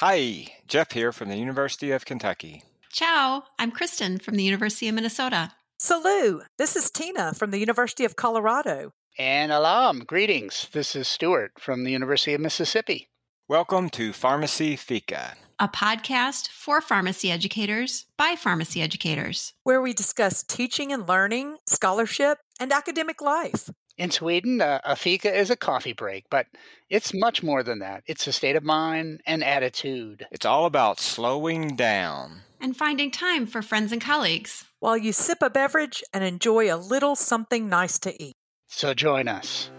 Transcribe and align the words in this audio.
Hi, 0.00 0.48
Jeff 0.68 0.92
here 0.92 1.10
from 1.10 1.30
the 1.30 1.38
University 1.38 1.90
of 1.90 2.04
Kentucky. 2.04 2.64
Ciao, 2.92 3.44
I'm 3.58 3.70
Kristen 3.70 4.18
from 4.18 4.34
the 4.34 4.42
University 4.42 4.88
of 4.88 4.94
Minnesota. 4.94 5.52
Salut, 5.78 6.42
this 6.58 6.76
is 6.76 6.90
Tina 6.90 7.32
from 7.32 7.50
the 7.50 7.56
University 7.58 8.04
of 8.04 8.14
Colorado. 8.14 8.92
And 9.18 9.50
alam, 9.50 10.00
greetings. 10.00 10.68
This 10.70 10.94
is 10.94 11.08
Stuart 11.08 11.52
from 11.58 11.84
the 11.84 11.92
University 11.92 12.34
of 12.34 12.42
Mississippi. 12.42 13.08
Welcome 13.48 13.88
to 13.90 14.12
Pharmacy 14.12 14.76
Fika, 14.76 15.32
a 15.58 15.66
podcast 15.66 16.48
for 16.48 16.82
pharmacy 16.82 17.32
educators 17.32 18.04
by 18.18 18.36
pharmacy 18.36 18.82
educators, 18.82 19.54
where 19.62 19.80
we 19.80 19.94
discuss 19.94 20.42
teaching 20.42 20.92
and 20.92 21.08
learning, 21.08 21.56
scholarship, 21.66 22.36
and 22.60 22.70
academic 22.70 23.22
life. 23.22 23.70
In 23.98 24.10
Sweden, 24.10 24.60
uh, 24.60 24.80
a 24.84 24.94
fika 24.94 25.34
is 25.34 25.50
a 25.50 25.56
coffee 25.56 25.94
break, 25.94 26.26
but 26.30 26.46
it's 26.90 27.14
much 27.14 27.42
more 27.42 27.62
than 27.62 27.78
that. 27.78 28.02
It's 28.06 28.26
a 28.26 28.32
state 28.32 28.54
of 28.54 28.62
mind 28.62 29.22
and 29.26 29.42
attitude. 29.42 30.26
It's 30.30 30.44
all 30.44 30.66
about 30.66 31.00
slowing 31.00 31.76
down 31.76 32.42
and 32.60 32.76
finding 32.76 33.10
time 33.10 33.46
for 33.46 33.62
friends 33.62 33.92
and 33.92 34.00
colleagues 34.00 34.64
while 34.80 34.96
you 34.96 35.12
sip 35.12 35.38
a 35.42 35.50
beverage 35.50 36.02
and 36.12 36.24
enjoy 36.24 36.72
a 36.72 36.76
little 36.76 37.16
something 37.16 37.68
nice 37.68 37.98
to 38.00 38.22
eat. 38.22 38.34
So 38.66 38.92
join 38.92 39.28
us. 39.28 39.70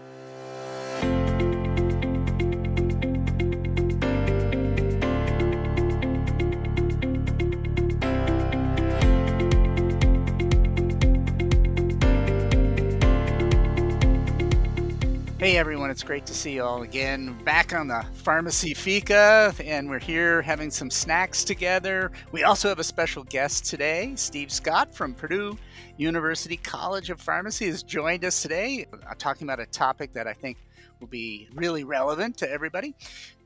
Hey 15.38 15.56
everyone, 15.56 15.88
it's 15.88 16.02
great 16.02 16.26
to 16.26 16.34
see 16.34 16.54
you 16.54 16.64
all 16.64 16.82
again. 16.82 17.38
Back 17.44 17.72
on 17.72 17.86
the 17.86 18.04
Pharmacy 18.12 18.74
Fika, 18.74 19.54
and 19.64 19.88
we're 19.88 20.00
here 20.00 20.42
having 20.42 20.68
some 20.68 20.90
snacks 20.90 21.44
together. 21.44 22.10
We 22.32 22.42
also 22.42 22.68
have 22.68 22.80
a 22.80 22.84
special 22.84 23.22
guest 23.22 23.64
today. 23.64 24.14
Steve 24.16 24.50
Scott 24.50 24.92
from 24.92 25.14
Purdue 25.14 25.56
University 25.96 26.56
College 26.56 27.10
of 27.10 27.20
Pharmacy 27.20 27.66
has 27.66 27.84
joined 27.84 28.24
us 28.24 28.42
today, 28.42 28.86
uh, 28.92 29.14
talking 29.16 29.46
about 29.46 29.60
a 29.60 29.66
topic 29.66 30.12
that 30.14 30.26
I 30.26 30.32
think 30.32 30.56
will 30.98 31.06
be 31.06 31.48
really 31.54 31.84
relevant 31.84 32.36
to 32.38 32.50
everybody. 32.50 32.96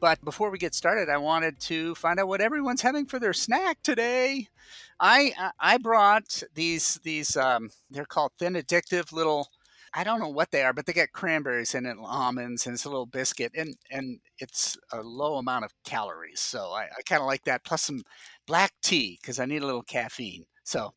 But 0.01 0.25
before 0.25 0.49
we 0.49 0.57
get 0.57 0.75
started, 0.75 1.11
I 1.11 1.19
wanted 1.19 1.61
to 1.61 1.95
find 1.97 2.19
out 2.19 2.27
what 2.27 2.41
everyone's 2.41 2.81
having 2.81 3.05
for 3.05 3.19
their 3.19 3.35
snack 3.35 3.83
today. 3.83 4.49
I 4.99 5.35
I 5.61 5.77
brought 5.77 6.43
these 6.55 6.99
these 7.03 7.37
um, 7.37 7.69
they're 7.91 8.07
called 8.07 8.33
thin 8.39 8.55
addictive 8.55 9.13
little 9.13 9.51
I 9.95 10.05
don't 10.05 10.21
know 10.21 10.29
what 10.29 10.51
they 10.51 10.63
are, 10.63 10.73
but 10.73 10.87
they 10.87 10.93
get 10.95 11.13
cranberries 11.13 11.75
in 11.75 11.85
it, 11.85 11.97
almonds, 12.01 12.67
and 12.67 12.75
it's 12.75 12.87
a 12.87 12.89
little 12.89 13.07
biscuit, 13.07 13.53
and 13.55 13.77
and 13.91 14.21
it's 14.39 14.79
a 14.93 15.03
low 15.03 15.37
amount 15.37 15.65
of 15.67 15.73
calories. 15.85 16.41
So 16.41 16.71
I, 16.71 16.85
I 16.85 17.03
kind 17.07 17.21
of 17.21 17.27
like 17.27 17.45
that. 17.45 17.65
Plus 17.65 17.83
some 17.83 18.03
black 18.47 18.73
tea 18.83 19.19
because 19.21 19.39
I 19.39 19.45
need 19.45 19.63
a 19.63 19.67
little 19.67 19.83
caffeine. 19.83 20.45
So, 20.65 20.95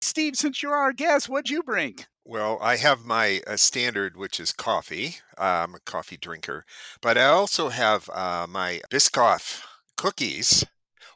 Steve, 0.00 0.36
since 0.36 0.62
you're 0.62 0.74
our 0.74 0.92
guest, 0.92 1.28
what'd 1.28 1.50
you 1.50 1.62
bring? 1.62 1.96
Well, 2.24 2.58
I 2.62 2.76
have 2.76 3.04
my 3.04 3.42
uh, 3.46 3.56
standard, 3.58 4.16
which 4.16 4.40
is 4.40 4.52
coffee. 4.52 5.16
I'm 5.36 5.74
a 5.74 5.80
coffee 5.80 6.16
drinker, 6.16 6.64
but 7.02 7.18
I 7.18 7.26
also 7.26 7.68
have 7.68 8.08
uh, 8.08 8.46
my 8.48 8.80
Biscoff 8.90 9.62
cookies, 9.98 10.64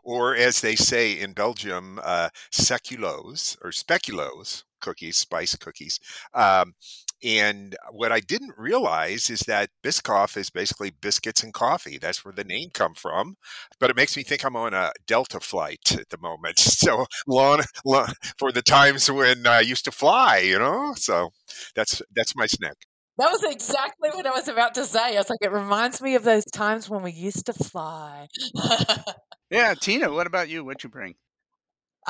or 0.04 0.36
as 0.36 0.60
they 0.60 0.76
say 0.76 1.18
in 1.18 1.32
Belgium, 1.32 1.98
uh, 2.02 2.28
or 2.32 3.70
speculoos 3.70 4.64
cookies, 4.80 5.16
spice 5.16 5.56
cookies. 5.56 5.98
Um, 6.34 6.74
and 7.22 7.76
what 7.90 8.12
I 8.12 8.20
didn't 8.20 8.54
realize 8.56 9.28
is 9.28 9.40
that 9.40 9.70
Biscoff 9.82 10.36
is 10.36 10.50
basically 10.50 10.90
biscuits 10.90 11.42
and 11.42 11.52
coffee. 11.52 11.98
That's 11.98 12.24
where 12.24 12.34
the 12.34 12.44
name 12.44 12.70
come 12.72 12.94
from. 12.94 13.36
But 13.80 13.90
it 13.90 13.96
makes 13.96 14.16
me 14.16 14.22
think 14.22 14.44
I'm 14.44 14.54
on 14.54 14.72
a 14.72 14.92
Delta 15.06 15.40
flight 15.40 15.96
at 15.98 16.10
the 16.10 16.18
moment. 16.18 16.58
So 16.78 17.06
long, 17.26 17.62
long 17.84 18.12
for 18.38 18.52
the 18.52 18.62
times 18.62 19.10
when 19.10 19.46
I 19.48 19.60
used 19.60 19.84
to 19.86 19.90
fly, 19.90 20.38
you 20.38 20.58
know. 20.60 20.94
So 20.96 21.30
that's 21.74 22.00
that's 22.14 22.36
my 22.36 22.46
snack. 22.46 22.76
That 23.18 23.32
was 23.32 23.42
exactly 23.42 24.10
what 24.10 24.26
I 24.26 24.30
was 24.30 24.46
about 24.46 24.74
to 24.74 24.84
say. 24.84 25.16
I 25.16 25.18
was 25.18 25.28
like, 25.28 25.40
it 25.42 25.50
reminds 25.50 26.00
me 26.00 26.14
of 26.14 26.22
those 26.22 26.44
times 26.44 26.88
when 26.88 27.02
we 27.02 27.10
used 27.10 27.46
to 27.46 27.52
fly. 27.52 28.28
yeah, 29.50 29.74
Tina, 29.74 30.12
what 30.12 30.28
about 30.28 30.48
you? 30.48 30.64
What'd 30.64 30.84
you 30.84 30.88
bring? 30.88 31.16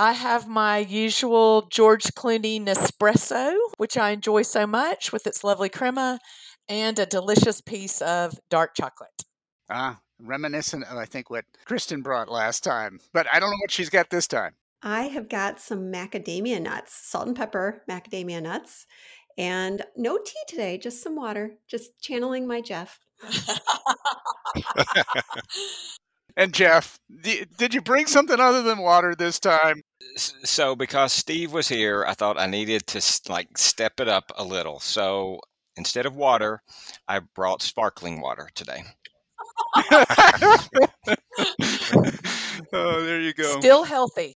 I 0.00 0.12
have 0.12 0.46
my 0.46 0.78
usual 0.78 1.62
George 1.62 2.04
Clooney 2.14 2.64
Nespresso, 2.64 3.56
which 3.78 3.96
I 3.96 4.10
enjoy 4.10 4.42
so 4.42 4.64
much 4.64 5.12
with 5.12 5.26
its 5.26 5.42
lovely 5.42 5.68
crema, 5.68 6.20
and 6.68 6.96
a 7.00 7.04
delicious 7.04 7.60
piece 7.60 8.00
of 8.00 8.38
dark 8.48 8.76
chocolate. 8.76 9.24
Ah, 9.68 9.98
reminiscent 10.20 10.84
of 10.84 10.96
I 10.96 11.04
think 11.04 11.30
what 11.30 11.46
Kristen 11.64 12.02
brought 12.02 12.28
last 12.28 12.62
time, 12.62 13.00
but 13.12 13.26
I 13.32 13.40
don't 13.40 13.50
know 13.50 13.56
what 13.60 13.72
she's 13.72 13.90
got 13.90 14.10
this 14.10 14.28
time. 14.28 14.54
I 14.84 15.08
have 15.08 15.28
got 15.28 15.60
some 15.60 15.92
macadamia 15.92 16.62
nuts, 16.62 16.94
salt 16.94 17.26
and 17.26 17.36
pepper 17.36 17.82
macadamia 17.90 18.40
nuts, 18.40 18.86
and 19.36 19.84
no 19.96 20.16
tea 20.16 20.38
today, 20.46 20.78
just 20.78 21.02
some 21.02 21.16
water, 21.16 21.56
just 21.66 22.00
channeling 22.00 22.46
my 22.46 22.60
Jeff. 22.60 23.00
and 26.38 26.54
Jeff, 26.54 26.98
did 27.20 27.74
you 27.74 27.82
bring 27.82 28.06
something 28.06 28.38
other 28.38 28.62
than 28.62 28.78
water 28.78 29.14
this 29.14 29.40
time? 29.40 29.82
So, 30.16 30.76
because 30.76 31.12
Steve 31.12 31.52
was 31.52 31.68
here, 31.68 32.04
I 32.06 32.14
thought 32.14 32.38
I 32.38 32.46
needed 32.46 32.86
to 32.86 33.02
like 33.28 33.58
step 33.58 33.98
it 34.00 34.08
up 34.08 34.32
a 34.36 34.44
little. 34.44 34.78
So, 34.78 35.40
instead 35.76 36.06
of 36.06 36.14
water, 36.14 36.62
I 37.08 37.20
brought 37.34 37.60
sparkling 37.60 38.20
water 38.20 38.48
today. 38.54 38.84
oh, 42.72 43.02
there 43.02 43.20
you 43.20 43.34
go. 43.34 43.58
Still 43.58 43.82
healthy. 43.82 44.37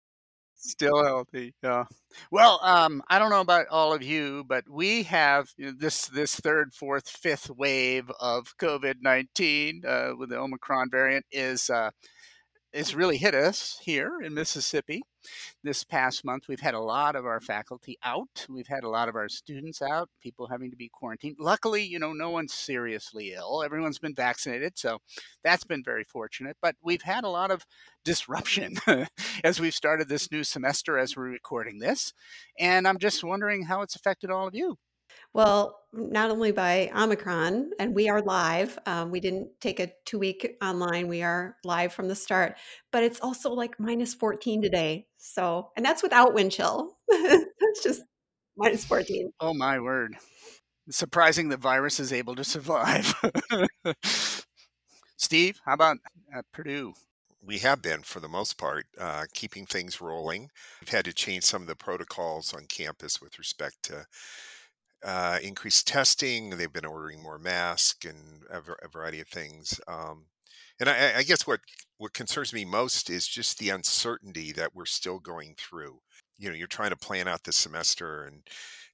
Still 0.62 1.04
healthy. 1.06 1.54
Yeah. 1.64 1.86
Well, 2.32 2.60
um, 2.64 3.02
I 3.08 3.18
don't 3.18 3.30
know 3.30 3.40
about 3.40 3.68
all 3.70 3.94
of 3.94 4.04
you, 4.04 4.44
but 4.46 4.66
we 4.70 5.04
have 5.04 5.48
this 5.58 6.08
this 6.08 6.36
third, 6.36 6.74
fourth, 6.74 7.08
fifth 7.08 7.50
wave 7.50 8.12
of 8.20 8.58
COVID 8.58 8.96
nineteen 9.02 9.84
uh, 9.88 10.12
with 10.18 10.30
the 10.30 10.38
Omicron 10.38 10.90
variant 10.92 11.26
is 11.32 11.70
uh, 11.70 11.92
it's 12.72 12.94
really 12.94 13.18
hit 13.18 13.34
us 13.34 13.80
here 13.84 14.22
in 14.22 14.34
Mississippi. 14.34 15.02
This 15.64 15.84
past 15.84 16.24
month, 16.24 16.48
we've 16.48 16.60
had 16.60 16.76
a 16.76 16.80
lot 16.80 17.16
of 17.16 17.26
our 17.26 17.42
faculty 17.42 17.98
out. 18.04 18.46
We've 18.48 18.68
had 18.68 18.84
a 18.84 18.90
lot 18.90 19.10
of 19.10 19.16
our 19.16 19.28
students 19.28 19.82
out, 19.82 20.10
people 20.22 20.48
having 20.48 20.70
to 20.72 20.78
be 20.78 20.90
quarantined. 20.90 21.38
Luckily, 21.40 21.84
you 21.84 22.00
know, 22.00 22.14
no 22.14 22.30
one's 22.30 22.54
seriously 22.54 23.34
ill. 23.34 23.64
Everyone's 23.64 24.00
been 24.00 24.14
vaccinated, 24.14 24.78
so 24.78 25.00
that's 25.44 25.64
been 25.64 25.84
very 25.84 26.04
fortunate. 26.04 26.58
But 26.62 26.76
we've 26.82 27.02
had 27.02 27.24
a 27.24 27.30
lot 27.30 27.52
of 27.52 27.66
disruption 28.06 28.78
as 29.44 29.60
we've 29.60 29.74
started 29.74 30.08
this 30.08 30.32
new 30.32 30.44
semester 30.44 30.98
as 30.98 31.18
we're 31.18 31.30
recording 31.30 31.80
this. 31.80 32.14
And 32.58 32.88
I'm 32.88 33.00
just 33.00 33.24
wondering 33.24 33.64
how 33.64 33.82
it's 33.82 33.96
affected 33.96 34.30
all 34.30 34.48
of 34.48 34.56
you. 34.56 34.78
Well, 35.34 35.80
not 35.92 36.30
only 36.30 36.52
by 36.52 36.92
Omicron, 36.96 37.72
and 37.80 37.96
we 37.96 38.10
are 38.10 38.22
live. 38.22 38.78
Um, 38.86 39.12
we 39.12 39.20
didn't 39.20 39.50
take 39.60 39.80
a 39.80 39.92
two 40.06 40.20
week 40.20 40.58
online. 40.62 41.08
We 41.08 41.24
are 41.24 41.56
live 41.64 41.94
from 41.94 42.08
the 42.08 42.16
start, 42.16 42.58
but 42.92 43.04
it's 43.04 43.20
also 43.20 43.52
like 43.52 43.80
minus 43.80 44.14
14 44.14 44.62
today. 44.62 45.08
So, 45.18 45.70
and 45.76 45.86
that's 45.86 46.04
without 46.04 46.34
wind 46.34 46.52
chill. 46.52 46.98
it's 47.10 47.84
just 47.84 48.02
minus 48.58 48.86
14. 48.86 49.32
Oh, 49.40 49.54
my 49.54 49.80
word. 49.80 50.16
surprising 50.90 51.50
the 51.50 51.58
virus 51.58 52.00
is 52.00 52.14
able 52.14 52.36
to 52.36 52.44
survive. 52.44 53.14
Steve, 55.18 55.60
how 55.66 55.74
about 55.74 55.98
at 56.34 56.46
Purdue? 56.52 56.94
we 57.42 57.60
have 57.60 57.82
been 57.82 58.02
for 58.04 58.20
the 58.20 58.28
most 58.28 58.58
part 58.58 58.86
uh, 59.00 59.26
keeping 59.34 59.66
things 59.66 60.02
rolling. 60.02 60.50
We've 60.82 60.90
had 60.90 61.06
to 61.06 61.14
change 61.14 61.44
some 61.44 61.62
of 61.62 61.68
the 61.68 61.76
protocols 61.76 62.54
on 62.54 62.66
campus 62.66 63.22
with 63.22 63.40
respect 63.40 63.84
to 63.84 64.06
uh, 65.04 65.40
increased 65.42 65.88
testing. 65.88 66.52
They've 66.52 66.72
been 66.72 66.86
ordering 66.86 67.22
more 67.22 67.40
masks 67.40 68.06
and 68.06 68.44
a, 68.52 68.62
a 68.86 68.88
variety 68.88 69.22
of 69.22 69.28
things. 69.28 69.80
Um, 69.88 70.26
and 70.80 70.90
I, 70.90 71.18
I, 71.18 71.24
guess 71.24 71.46
what 71.46 71.62
what 71.98 72.14
concerns 72.14 72.54
me 72.54 72.64
most 72.66 73.10
is 73.10 73.28
just 73.28 73.60
the 73.60 73.70
uncertainty 73.70 74.52
that 74.54 74.74
we're 74.74 74.86
still 74.86 75.20
going 75.20 75.56
through. 75.58 76.00
You 76.40 76.50
know, 76.50 76.56
you're 76.56 76.68
trying 76.68 76.90
to 76.92 76.96
plan 76.98 77.28
out 77.28 77.44
the 77.44 77.54
semester 77.54 78.24
and 78.24 78.42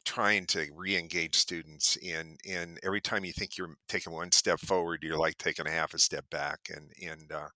trying 0.04 0.46
to 0.46 0.68
re-engage 0.76 1.36
students 1.36 1.98
and 2.06 2.40
and 2.48 2.80
every 2.84 3.02
time 3.02 3.26
you 3.26 3.34
think 3.34 3.58
you're 3.58 3.76
taking 3.88 4.14
one 4.14 4.32
step 4.32 4.60
forward 4.60 5.00
you're 5.02 5.18
like 5.18 5.36
taking 5.40 5.66
a 5.66 5.72
half 5.72 5.96
a 5.96 5.98
step 5.98 6.24
back 6.30 6.60
and 6.70 6.92
and 7.02 7.32
uh, 7.32 7.48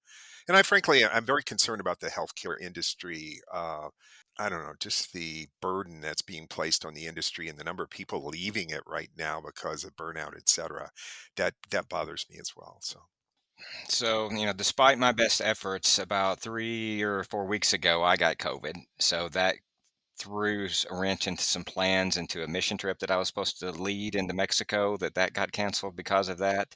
and 0.48 0.58
I 0.58 0.64
frankly 0.64 1.06
I'm 1.06 1.26
very 1.26 1.44
concerned 1.44 1.80
about 1.80 2.00
the 2.00 2.08
healthcare 2.08 2.60
industry 2.60 3.40
uh, 3.54 3.90
I 4.40 4.48
don't 4.48 4.64
know, 4.64 4.74
just 4.80 5.12
the 5.12 5.48
burden 5.62 6.00
that's 6.00 6.22
being 6.22 6.48
placed 6.48 6.86
on 6.86 6.94
the 6.94 7.08
industry 7.08 7.50
and 7.50 7.60
the 7.60 7.64
number 7.64 7.84
of 7.84 7.90
people 7.90 8.26
leaving 8.26 8.70
it 8.70 8.84
right 8.88 9.10
now 9.18 9.42
because 9.46 9.84
of 9.84 9.98
burnout, 9.98 10.36
et 10.38 10.48
cetera, 10.48 10.92
that 11.36 11.56
that 11.72 11.90
bothers 11.90 12.26
me 12.30 12.38
as 12.40 12.54
well. 12.56 12.78
So. 12.82 13.02
So, 13.90 14.32
you 14.32 14.46
know, 14.46 14.54
despite 14.54 14.98
my 14.98 15.12
best 15.12 15.42
efforts, 15.42 16.00
about 16.00 16.40
three 16.40 17.02
or 17.02 17.26
four 17.26 17.46
weeks 17.46 17.74
ago, 17.74 18.02
I 18.02 18.16
got 18.16 18.38
COVID. 18.38 18.76
So 19.00 19.28
that 19.30 19.56
threw 20.20 20.68
a 20.90 20.96
wrench 20.96 21.28
into 21.28 21.44
some 21.44 21.64
plans 21.64 22.18
into 22.18 22.44
a 22.44 22.48
mission 22.48 22.78
trip 22.78 23.00
that 23.00 23.12
I 23.12 23.18
was 23.18 23.28
supposed 23.28 23.60
to 23.60 23.72
lead 23.72 24.16
into 24.16 24.34
Mexico. 24.34 24.98
That 24.98 25.16
that 25.16 25.34
got 25.34 25.52
canceled 25.52 25.96
because 25.96 26.30
of 26.30 26.38
that. 26.40 26.76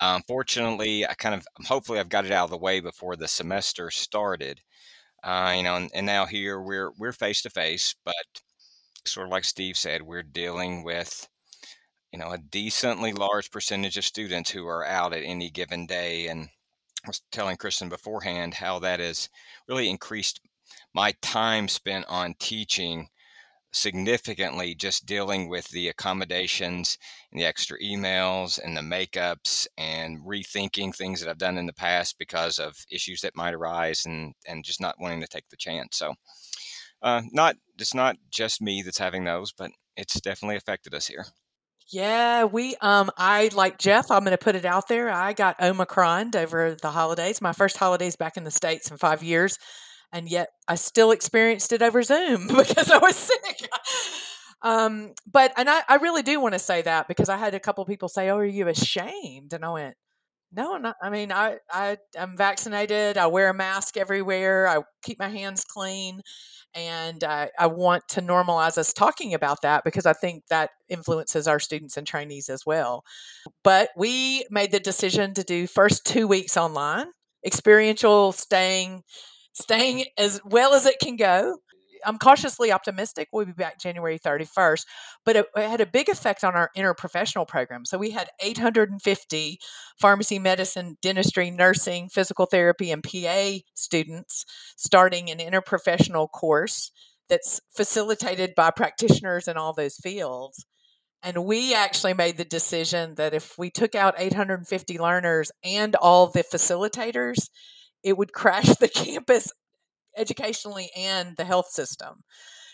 Um, 0.00 0.22
fortunately, 0.26 1.06
I 1.06 1.14
kind 1.14 1.34
of 1.34 1.46
hopefully 1.66 1.98
I've 2.00 2.08
got 2.08 2.24
it 2.24 2.32
out 2.32 2.44
of 2.44 2.50
the 2.50 2.58
way 2.58 2.80
before 2.80 3.16
the 3.16 3.28
semester 3.28 3.90
started. 3.90 4.62
Uh, 5.24 5.54
you 5.56 5.62
know, 5.62 5.76
and, 5.76 5.90
and 5.94 6.06
now 6.06 6.26
here 6.26 6.60
we're 6.60 6.92
we're 6.98 7.12
face 7.12 7.42
to 7.42 7.50
face, 7.50 7.94
but 8.04 8.14
sort 9.04 9.26
of 9.26 9.32
like 9.32 9.44
Steve 9.44 9.76
said, 9.76 10.02
we're 10.02 10.22
dealing 10.22 10.84
with 10.84 11.28
you 12.12 12.18
know 12.18 12.30
a 12.30 12.38
decently 12.38 13.12
large 13.12 13.50
percentage 13.50 13.96
of 13.98 14.04
students 14.04 14.50
who 14.50 14.66
are 14.66 14.86
out 14.86 15.12
at 15.12 15.24
any 15.24 15.50
given 15.50 15.86
day. 15.86 16.28
And 16.28 16.48
I 17.04 17.08
was 17.08 17.22
telling 17.32 17.56
Kristen 17.56 17.88
beforehand 17.88 18.54
how 18.54 18.78
that 18.80 19.00
has 19.00 19.28
really 19.68 19.88
increased 19.90 20.40
my 20.94 21.14
time 21.22 21.68
spent 21.68 22.04
on 22.08 22.34
teaching 22.38 23.08
significantly 23.72 24.74
just 24.74 25.06
dealing 25.06 25.48
with 25.48 25.68
the 25.68 25.88
accommodations 25.88 26.96
and 27.30 27.40
the 27.40 27.44
extra 27.44 27.78
emails 27.80 28.58
and 28.62 28.76
the 28.76 28.80
makeups 28.80 29.66
and 29.76 30.20
rethinking 30.26 30.94
things 30.94 31.20
that 31.20 31.28
I've 31.28 31.38
done 31.38 31.58
in 31.58 31.66
the 31.66 31.72
past 31.72 32.16
because 32.18 32.58
of 32.58 32.76
issues 32.90 33.20
that 33.20 33.36
might 33.36 33.54
arise 33.54 34.04
and 34.06 34.34
and 34.46 34.64
just 34.64 34.80
not 34.80 34.96
wanting 34.98 35.20
to 35.20 35.26
take 35.26 35.48
the 35.50 35.56
chance. 35.56 35.98
So 35.98 36.14
uh, 37.02 37.22
not 37.30 37.56
it's 37.78 37.94
not 37.94 38.16
just 38.30 38.62
me 38.62 38.82
that's 38.82 38.98
having 38.98 39.24
those, 39.24 39.52
but 39.52 39.70
it's 39.96 40.20
definitely 40.20 40.56
affected 40.56 40.94
us 40.94 41.06
here. 41.06 41.26
Yeah, 41.90 42.44
we 42.44 42.74
um 42.80 43.10
I 43.16 43.50
like 43.54 43.78
Jeff, 43.78 44.10
I'm 44.10 44.24
going 44.24 44.32
to 44.36 44.42
put 44.42 44.56
it 44.56 44.64
out 44.64 44.88
there. 44.88 45.10
I 45.10 45.32
got 45.34 45.60
Omicron 45.60 46.32
over 46.36 46.74
the 46.80 46.90
holidays. 46.90 47.40
My 47.40 47.52
first 47.52 47.76
holidays 47.76 48.16
back 48.16 48.36
in 48.36 48.44
the 48.44 48.50
states 48.50 48.90
in 48.90 48.96
5 48.96 49.22
years 49.22 49.58
and 50.12 50.28
yet 50.28 50.48
I 50.66 50.76
still 50.76 51.10
experienced 51.10 51.72
it 51.72 51.82
over 51.82 52.02
Zoom 52.02 52.46
because 52.56 52.90
I 52.90 52.98
was 52.98 53.16
sick. 53.16 53.68
um, 54.62 55.12
but 55.30 55.52
and 55.56 55.68
I, 55.68 55.82
I 55.88 55.96
really 55.96 56.22
do 56.22 56.40
want 56.40 56.54
to 56.54 56.58
say 56.58 56.82
that 56.82 57.08
because 57.08 57.28
I 57.28 57.36
had 57.36 57.54
a 57.54 57.60
couple 57.60 57.84
people 57.84 58.08
say, 58.08 58.30
"Oh, 58.30 58.38
are 58.38 58.44
you 58.44 58.68
ashamed?" 58.68 59.52
And 59.52 59.64
I 59.64 59.70
went, 59.70 59.94
"No, 60.52 60.74
I'm 60.74 60.82
not. 60.82 60.96
I 61.02 61.10
mean, 61.10 61.32
I 61.32 61.58
I 61.70 61.98
I'm 62.18 62.36
vaccinated. 62.36 63.18
I 63.18 63.26
wear 63.26 63.50
a 63.50 63.54
mask 63.54 63.96
everywhere. 63.96 64.68
I 64.68 64.82
keep 65.02 65.18
my 65.18 65.28
hands 65.28 65.64
clean." 65.64 66.20
And 66.74 67.24
I, 67.24 67.50
I 67.58 67.66
want 67.66 68.06
to 68.10 68.20
normalize 68.20 68.76
us 68.76 68.92
talking 68.92 69.32
about 69.32 69.62
that 69.62 69.84
because 69.84 70.04
I 70.04 70.12
think 70.12 70.44
that 70.50 70.70
influences 70.88 71.48
our 71.48 71.58
students 71.58 71.96
and 71.96 72.06
trainees 72.06 72.50
as 72.50 72.66
well. 72.66 73.04
But 73.64 73.88
we 73.96 74.44
made 74.50 74.70
the 74.70 74.78
decision 74.78 75.32
to 75.34 75.42
do 75.42 75.66
first 75.66 76.04
two 76.04 76.28
weeks 76.28 76.58
online, 76.58 77.06
experiential 77.44 78.32
staying 78.32 79.02
staying 79.58 80.06
as 80.16 80.40
well 80.44 80.74
as 80.74 80.86
it 80.86 80.98
can 81.00 81.16
go. 81.16 81.58
I'm 82.06 82.18
cautiously 82.18 82.70
optimistic 82.70 83.28
we'll 83.32 83.46
be 83.46 83.52
back 83.52 83.80
January 83.80 84.18
31st, 84.20 84.84
but 85.24 85.34
it, 85.34 85.46
it, 85.56 85.68
had 85.68 85.80
a 85.80 85.86
big 85.86 86.08
effect 86.08 86.44
on 86.44 86.54
our 86.54 86.70
interprofessional 86.76 87.46
program. 87.46 87.84
So 87.84 87.98
we 87.98 88.10
had 88.10 88.28
850 88.40 89.58
pharmacy, 90.00 90.38
medicine, 90.38 90.96
dentistry, 91.02 91.50
nursing, 91.50 92.08
physical 92.08 92.46
therapy, 92.46 92.92
and 92.92 93.02
PA 93.02 93.58
students 93.74 94.44
starting 94.76 95.28
an 95.28 95.38
interprofessional 95.38 96.28
course 96.30 96.92
that's 97.28 97.60
facilitated 97.74 98.54
by 98.56 98.70
practitioners 98.70 99.48
in 99.48 99.56
all 99.56 99.72
those 99.72 99.96
fields. 99.96 100.64
And 101.22 101.44
we 101.44 101.74
actually 101.74 102.14
made 102.14 102.36
the 102.36 102.44
decision 102.44 103.16
that 103.16 103.34
if 103.34 103.58
we 103.58 103.70
took 103.70 103.94
out 103.94 104.14
850 104.18 104.98
learners 104.98 105.50
and 105.64 105.96
all 105.96 106.28
the 106.28 106.44
facilitators, 106.44 107.48
it 108.02 108.16
would 108.16 108.32
crash 108.32 108.68
the 108.76 108.88
campus 108.94 109.52
educationally 110.16 110.90
and 110.96 111.36
the 111.36 111.44
health 111.44 111.68
system. 111.68 112.22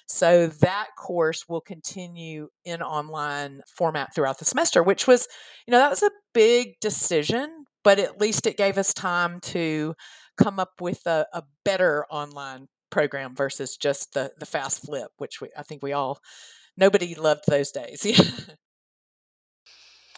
So 0.07 0.49
that 0.49 0.89
course 0.99 1.49
will 1.49 1.63
continue 1.63 2.49
in 2.65 2.83
online 2.83 3.63
format 3.67 4.15
throughout 4.15 4.39
the 4.39 4.45
semester, 4.45 4.83
which 4.83 5.07
was, 5.07 5.27
you 5.67 5.73
know, 5.73 5.79
that 5.79 5.91
was 5.91 6.03
a 6.03 6.11
big 6.35 6.75
decision, 6.81 7.65
but 7.83 7.99
at 7.99 8.21
least 8.21 8.47
it 8.47 8.59
gave 8.59 8.77
us 8.77 8.93
time 8.93 9.41
to 9.41 9.95
come 10.37 10.59
up 10.59 10.73
with 10.81 11.07
a, 11.07 11.27
a 11.33 11.43
better 11.65 12.05
online 12.11 12.67
program 12.91 13.35
versus 13.35 13.77
just 13.77 14.13
the 14.13 14.31
the 14.39 14.47
fast 14.47 14.85
flip, 14.85 15.09
which 15.17 15.41
we 15.41 15.49
I 15.57 15.63
think 15.63 15.83
we 15.83 15.93
all 15.93 16.19
nobody 16.77 17.15
loved 17.15 17.45
those 17.49 17.71
days. 17.73 18.07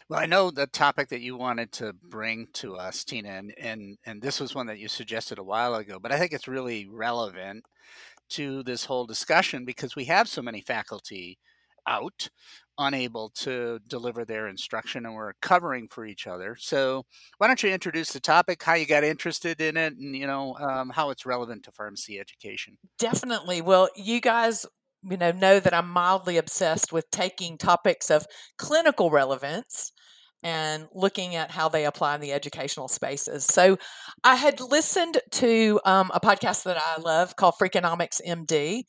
Well, 0.08 0.20
I 0.20 0.26
know 0.26 0.52
the 0.52 0.68
topic 0.68 1.08
that 1.08 1.20
you 1.20 1.36
wanted 1.36 1.72
to 1.72 1.92
bring 1.92 2.46
to 2.54 2.76
us, 2.76 3.02
Tina, 3.02 3.28
and, 3.30 3.52
and 3.58 3.98
and 4.06 4.22
this 4.22 4.38
was 4.38 4.54
one 4.54 4.66
that 4.68 4.78
you 4.78 4.86
suggested 4.86 5.38
a 5.38 5.44
while 5.44 5.74
ago, 5.74 5.98
but 6.00 6.12
I 6.12 6.18
think 6.18 6.32
it's 6.32 6.46
really 6.46 6.86
relevant 6.86 7.64
to 8.30 8.62
this 8.62 8.84
whole 8.84 9.06
discussion 9.06 9.64
because 9.64 9.96
we 9.96 10.04
have 10.04 10.28
so 10.28 10.42
many 10.42 10.60
faculty 10.60 11.38
out 11.88 12.28
unable 12.78 13.30
to 13.30 13.80
deliver 13.88 14.24
their 14.24 14.48
instruction 14.48 15.06
and 15.06 15.14
we're 15.14 15.32
covering 15.42 15.88
for 15.88 16.04
each 16.04 16.26
other. 16.26 16.56
So 16.58 17.04
why 17.38 17.46
don't 17.48 17.62
you 17.62 17.70
introduce 17.70 18.12
the 18.12 18.20
topic 18.20 18.62
how 18.62 18.74
you 18.74 18.86
got 18.86 19.02
interested 19.02 19.60
in 19.60 19.76
it 19.76 19.94
and 19.94 20.14
you 20.14 20.26
know 20.26 20.56
um, 20.58 20.90
how 20.90 21.10
it's 21.10 21.26
relevant 21.26 21.64
to 21.64 21.72
pharmacy 21.72 22.20
education? 22.20 22.78
Definitely. 22.98 23.60
Well 23.60 23.88
you 23.96 24.20
guys 24.20 24.66
you 25.02 25.16
know 25.16 25.30
know 25.30 25.60
that 25.60 25.74
i'm 25.74 25.88
mildly 25.88 26.36
obsessed 26.38 26.90
with 26.90 27.08
taking 27.10 27.58
topics 27.58 28.10
of 28.10 28.26
clinical 28.58 29.10
relevance 29.10 29.92
and 30.42 30.86
looking 30.94 31.34
at 31.34 31.50
how 31.50 31.68
they 31.68 31.84
apply 31.84 32.14
in 32.14 32.20
the 32.20 32.32
educational 32.32 32.88
spaces. 32.88 33.44
So 33.44 33.78
I 34.22 34.36
had 34.36 34.60
listened 34.60 35.18
to 35.32 35.80
um, 35.84 36.10
a 36.14 36.20
podcast 36.20 36.64
that 36.64 36.78
I 36.78 37.00
love 37.00 37.36
called 37.36 37.54
Freakonomics 37.60 38.20
MD 38.26 38.84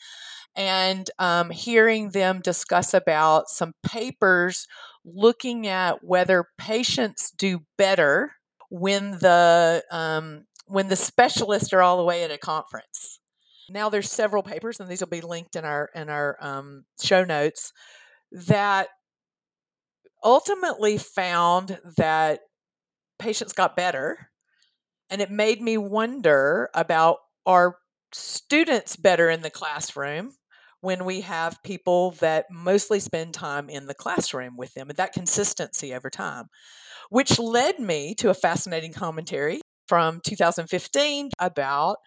and 0.55 1.09
um, 1.19 1.49
hearing 1.49 2.09
them 2.09 2.41
discuss 2.41 2.94
about 2.94 3.47
some 3.47 3.73
papers 3.83 4.67
looking 5.05 5.67
at 5.67 6.03
whether 6.03 6.45
patients 6.57 7.31
do 7.31 7.59
better 7.77 8.31
when 8.69 9.11
the 9.11 9.83
um, 9.91 10.45
when 10.65 10.89
the 10.89 10.95
specialists 10.95 11.71
are 11.71 11.81
all 11.81 11.97
the 11.97 12.03
way 12.03 12.23
at 12.23 12.31
a 12.31 12.38
conference. 12.38 13.19
Now 13.69 13.89
there's 13.89 14.11
several 14.11 14.44
papers, 14.44 14.79
and 14.79 14.89
these 14.89 14.99
will 14.99 15.07
be 15.07 15.21
linked 15.21 15.55
in 15.55 15.63
our 15.63 15.89
in 15.95 16.09
our 16.09 16.38
um, 16.41 16.85
show 17.01 17.23
notes 17.23 17.71
that 18.31 18.89
ultimately 20.23 20.97
found 20.97 21.79
that 21.97 22.39
patients 23.19 23.53
got 23.53 23.75
better. 23.75 24.29
And 25.09 25.21
it 25.21 25.31
made 25.31 25.61
me 25.61 25.77
wonder 25.77 26.69
about 26.73 27.17
are 27.45 27.77
students 28.13 28.95
better 28.95 29.29
in 29.29 29.41
the 29.41 29.49
classroom 29.49 30.33
when 30.81 31.05
we 31.05 31.21
have 31.21 31.61
people 31.63 32.11
that 32.19 32.45
mostly 32.51 32.99
spend 32.99 33.33
time 33.33 33.69
in 33.69 33.87
the 33.87 33.95
classroom 33.95 34.55
with 34.57 34.73
them 34.73 34.89
and 34.89 34.97
that 34.97 35.13
consistency 35.13 35.93
over 35.93 36.09
time, 36.09 36.45
which 37.09 37.39
led 37.39 37.79
me 37.79 38.13
to 38.15 38.29
a 38.29 38.35
fascinating 38.35 38.93
commentary 38.93 39.61
from 39.87 40.21
2015 40.25 41.29
about 41.39 41.97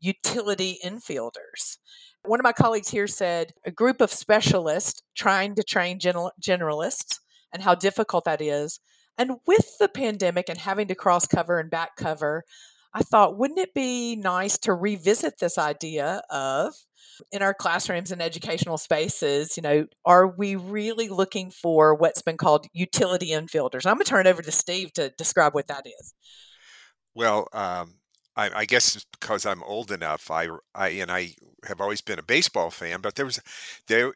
utility 0.00 0.78
infielders. 0.84 1.78
One 2.24 2.40
of 2.40 2.44
my 2.44 2.52
colleagues 2.52 2.88
here 2.88 3.06
said 3.06 3.52
a 3.64 3.70
group 3.70 4.00
of 4.00 4.12
specialists 4.12 5.02
trying 5.16 5.54
to 5.56 5.62
train 5.62 5.98
general- 5.98 6.32
generalists 6.40 7.18
and 7.56 7.62
how 7.62 7.74
difficult 7.74 8.26
that 8.26 8.42
is. 8.42 8.80
And 9.16 9.32
with 9.46 9.78
the 9.80 9.88
pandemic 9.88 10.50
and 10.50 10.58
having 10.58 10.88
to 10.88 10.94
cross 10.94 11.26
cover 11.26 11.58
and 11.58 11.70
back 11.70 11.96
cover, 11.96 12.44
I 12.92 13.00
thought, 13.00 13.38
wouldn't 13.38 13.58
it 13.58 13.72
be 13.72 14.14
nice 14.14 14.58
to 14.58 14.74
revisit 14.74 15.38
this 15.40 15.56
idea 15.56 16.20
of 16.28 16.74
in 17.32 17.40
our 17.40 17.54
classrooms 17.54 18.12
and 18.12 18.20
educational 18.20 18.76
spaces, 18.76 19.56
you 19.56 19.62
know, 19.62 19.86
are 20.04 20.26
we 20.26 20.54
really 20.54 21.08
looking 21.08 21.50
for 21.50 21.94
what's 21.94 22.20
been 22.20 22.36
called 22.36 22.66
utility 22.74 23.30
infielders? 23.30 23.86
I'm 23.86 23.94
going 23.94 24.04
to 24.04 24.10
turn 24.10 24.26
it 24.26 24.30
over 24.30 24.42
to 24.42 24.52
Steve 24.52 24.92
to 24.94 25.10
describe 25.16 25.54
what 25.54 25.68
that 25.68 25.86
is. 25.86 26.12
Well, 27.14 27.48
um, 27.54 27.94
I, 28.36 28.50
I 28.54 28.64
guess 28.66 28.94
it's 28.94 29.06
because 29.18 29.46
I'm 29.46 29.62
old 29.62 29.90
enough. 29.90 30.30
I, 30.30 30.48
I 30.74 30.88
and 30.88 31.10
I 31.10 31.34
have 31.66 31.80
always 31.80 32.00
been 32.02 32.18
a 32.18 32.22
baseball 32.22 32.70
fan, 32.70 33.00
but 33.00 33.14
there 33.14 33.24
was 33.24 33.40
there 33.88 34.12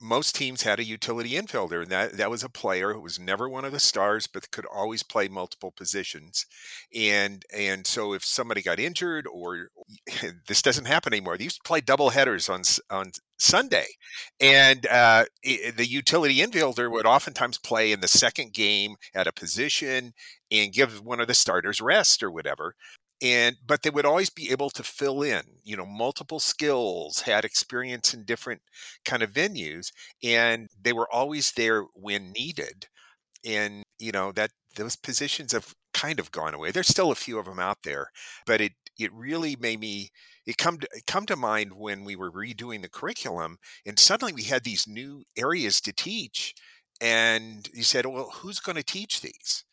most 0.00 0.36
teams 0.36 0.62
had 0.62 0.78
a 0.78 0.84
utility 0.84 1.30
infielder, 1.30 1.82
and 1.82 1.90
that 1.90 2.16
that 2.18 2.30
was 2.30 2.44
a 2.44 2.48
player 2.50 2.92
who 2.92 3.00
was 3.00 3.18
never 3.18 3.48
one 3.48 3.64
of 3.64 3.72
the 3.72 3.80
stars, 3.80 4.26
but 4.26 4.50
could 4.50 4.66
always 4.66 5.02
play 5.02 5.28
multiple 5.28 5.72
positions. 5.72 6.46
And 6.94 7.42
and 7.56 7.86
so 7.86 8.12
if 8.12 8.24
somebody 8.24 8.60
got 8.60 8.78
injured, 8.78 9.26
or 9.26 9.68
this 10.48 10.62
doesn't 10.62 10.86
happen 10.86 11.14
anymore, 11.14 11.38
they 11.38 11.44
used 11.44 11.62
to 11.62 11.68
play 11.68 11.80
double 11.80 12.10
headers 12.10 12.48
on 12.50 12.62
on 12.90 13.12
Sunday, 13.38 13.86
and 14.40 14.86
uh, 14.86 15.24
the 15.42 15.86
utility 15.86 16.36
infielder 16.38 16.90
would 16.90 17.06
oftentimes 17.06 17.58
play 17.58 17.92
in 17.92 18.00
the 18.00 18.08
second 18.08 18.52
game 18.52 18.96
at 19.14 19.26
a 19.26 19.32
position 19.32 20.12
and 20.50 20.72
give 20.72 21.02
one 21.02 21.20
of 21.20 21.26
the 21.28 21.34
starters 21.34 21.80
rest 21.80 22.22
or 22.22 22.30
whatever 22.30 22.74
and 23.24 23.56
but 23.66 23.82
they 23.82 23.90
would 23.90 24.04
always 24.04 24.30
be 24.30 24.50
able 24.50 24.70
to 24.70 24.82
fill 24.84 25.22
in 25.22 25.42
you 25.64 25.76
know 25.76 25.86
multiple 25.86 26.38
skills 26.38 27.22
had 27.22 27.44
experience 27.44 28.12
in 28.14 28.24
different 28.24 28.60
kind 29.04 29.22
of 29.22 29.32
venues 29.32 29.90
and 30.22 30.68
they 30.80 30.92
were 30.92 31.12
always 31.12 31.52
there 31.52 31.84
when 31.94 32.32
needed 32.32 32.86
and 33.44 33.82
you 33.98 34.12
know 34.12 34.30
that 34.32 34.50
those 34.76 34.96
positions 34.96 35.52
have 35.52 35.74
kind 35.92 36.18
of 36.18 36.32
gone 36.32 36.54
away. 36.54 36.72
There's 36.72 36.88
still 36.88 37.12
a 37.12 37.16
few 37.16 37.38
of 37.38 37.46
them 37.46 37.58
out 37.58 37.78
there 37.84 38.10
but 38.46 38.60
it 38.60 38.72
it 38.98 39.12
really 39.12 39.56
made 39.56 39.80
me 39.80 40.10
it 40.46 40.58
come 40.58 40.78
to 40.78 40.88
come 41.06 41.26
to 41.26 41.36
mind 41.36 41.72
when 41.74 42.04
we 42.04 42.16
were 42.16 42.30
redoing 42.30 42.82
the 42.82 42.88
curriculum 42.90 43.58
and 43.86 43.98
suddenly 43.98 44.32
we 44.32 44.44
had 44.44 44.64
these 44.64 44.86
new 44.86 45.24
areas 45.36 45.80
to 45.80 45.92
teach 45.92 46.54
and 47.00 47.68
you 47.72 47.82
said 47.82 48.06
well 48.06 48.30
who's 48.34 48.60
going 48.60 48.76
to 48.76 48.82
teach 48.82 49.20
these? 49.20 49.64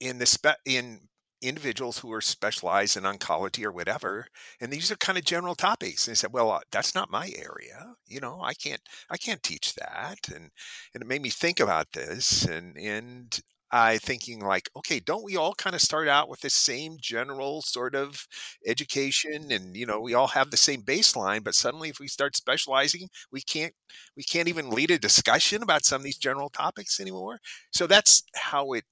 In 0.00 0.18
the 0.18 0.26
spe- 0.26 0.60
in 0.66 1.08
individuals 1.42 1.98
who 1.98 2.12
are 2.12 2.20
specialized 2.20 2.96
in 2.96 3.02
oncology 3.04 3.64
or 3.64 3.72
whatever 3.72 4.26
and 4.60 4.72
these 4.72 4.90
are 4.90 4.96
kind 4.96 5.18
of 5.18 5.24
general 5.24 5.54
topics. 5.54 6.06
And 6.06 6.12
they 6.12 6.16
said 6.16 6.32
well 6.32 6.50
uh, 6.50 6.60
that's 6.70 6.94
not 6.94 7.10
my 7.10 7.30
area 7.36 7.94
you 8.06 8.20
know 8.20 8.40
i 8.42 8.54
can't 8.54 8.80
i 9.10 9.16
can't 9.16 9.42
teach 9.42 9.74
that 9.74 10.18
and 10.34 10.50
and 10.94 11.02
it 11.02 11.06
made 11.06 11.22
me 11.22 11.30
think 11.30 11.60
about 11.60 11.92
this 11.92 12.44
and 12.44 12.76
and 12.78 13.40
i 13.72 13.98
thinking 13.98 14.40
like 14.40 14.70
okay 14.76 15.00
don't 15.00 15.24
we 15.24 15.36
all 15.36 15.54
kind 15.54 15.74
of 15.74 15.82
start 15.82 16.08
out 16.08 16.28
with 16.28 16.40
the 16.40 16.50
same 16.50 16.96
general 17.00 17.60
sort 17.62 17.94
of 17.94 18.26
education 18.66 19.50
and 19.50 19.76
you 19.76 19.84
know 19.84 20.00
we 20.00 20.14
all 20.14 20.28
have 20.28 20.50
the 20.50 20.56
same 20.56 20.82
baseline 20.82 21.42
but 21.42 21.54
suddenly 21.54 21.88
if 21.88 21.98
we 21.98 22.06
start 22.08 22.36
specializing 22.36 23.08
we 23.32 23.40
can't 23.40 23.74
we 24.16 24.22
can't 24.22 24.48
even 24.48 24.70
lead 24.70 24.90
a 24.90 24.98
discussion 24.98 25.62
about 25.62 25.84
some 25.84 26.00
of 26.00 26.04
these 26.04 26.18
general 26.18 26.48
topics 26.48 27.00
anymore? 27.00 27.38
So 27.72 27.86
that's 27.86 28.22
how 28.34 28.72
it 28.72 28.84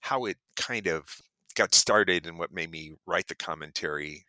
how 0.00 0.26
it 0.26 0.36
kind 0.56 0.86
of 0.88 1.04
got 1.54 1.74
started 1.74 2.26
and 2.26 2.38
what 2.38 2.52
made 2.52 2.70
me 2.70 2.92
write 3.06 3.28
the 3.28 3.34
commentary 3.34 4.24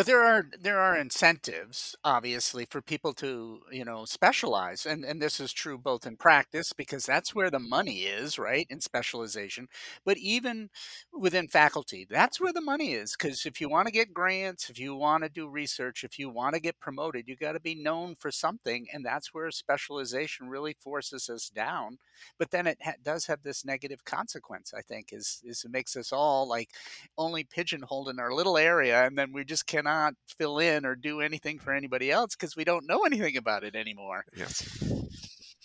but 0.00 0.06
there 0.06 0.24
are 0.24 0.46
there 0.58 0.78
are 0.80 0.96
incentives 0.96 1.94
obviously 2.04 2.64
for 2.64 2.80
people 2.80 3.12
to 3.12 3.60
you 3.70 3.84
know 3.84 4.06
specialize 4.06 4.86
and 4.86 5.04
and 5.04 5.20
this 5.20 5.38
is 5.38 5.52
true 5.52 5.76
both 5.76 6.06
in 6.06 6.16
practice 6.16 6.72
because 6.72 7.04
that's 7.04 7.34
where 7.34 7.50
the 7.50 7.58
money 7.58 7.98
is 8.04 8.38
right 8.38 8.66
in 8.70 8.80
specialization 8.80 9.68
but 10.06 10.16
even 10.16 10.70
within 11.12 11.46
faculty 11.46 12.06
that's 12.08 12.40
where 12.40 12.52
the 12.54 12.62
money 12.62 12.94
is 12.94 13.14
because 13.14 13.44
if 13.44 13.60
you 13.60 13.68
want 13.68 13.86
to 13.86 13.92
get 13.92 14.14
grants 14.14 14.70
if 14.70 14.78
you 14.78 14.94
want 14.94 15.22
to 15.22 15.28
do 15.28 15.46
research 15.46 16.02
if 16.02 16.18
you 16.18 16.30
want 16.30 16.54
to 16.54 16.60
get 16.60 16.80
promoted 16.80 17.28
you 17.28 17.36
got 17.36 17.52
to 17.52 17.60
be 17.60 17.74
known 17.74 18.14
for 18.14 18.30
something 18.30 18.86
and 18.94 19.04
that's 19.04 19.34
where 19.34 19.50
specialization 19.50 20.48
really 20.48 20.74
forces 20.80 21.28
us 21.28 21.50
down 21.50 21.98
but 22.38 22.50
then 22.50 22.66
it 22.66 22.78
ha- 22.82 22.94
does 23.04 23.26
have 23.26 23.42
this 23.42 23.66
negative 23.66 24.02
consequence 24.06 24.72
i 24.74 24.80
think 24.80 25.08
is 25.12 25.42
is 25.44 25.62
it 25.62 25.70
makes 25.70 25.94
us 25.94 26.10
all 26.10 26.48
like 26.48 26.70
only 27.18 27.44
pigeonholed 27.44 28.08
in 28.08 28.18
our 28.18 28.32
little 28.32 28.56
area 28.56 29.04
and 29.06 29.18
then 29.18 29.30
we 29.32 29.44
just 29.44 29.66
cannot 29.66 29.89
fill 30.38 30.58
in 30.58 30.84
or 30.84 30.94
do 30.94 31.20
anything 31.20 31.58
for 31.58 31.72
anybody 31.72 32.10
else 32.10 32.34
because 32.34 32.56
we 32.56 32.64
don't 32.64 32.86
know 32.86 33.04
anything 33.04 33.36
about 33.36 33.64
it 33.64 33.74
anymore 33.74 34.24
yes 34.36 34.82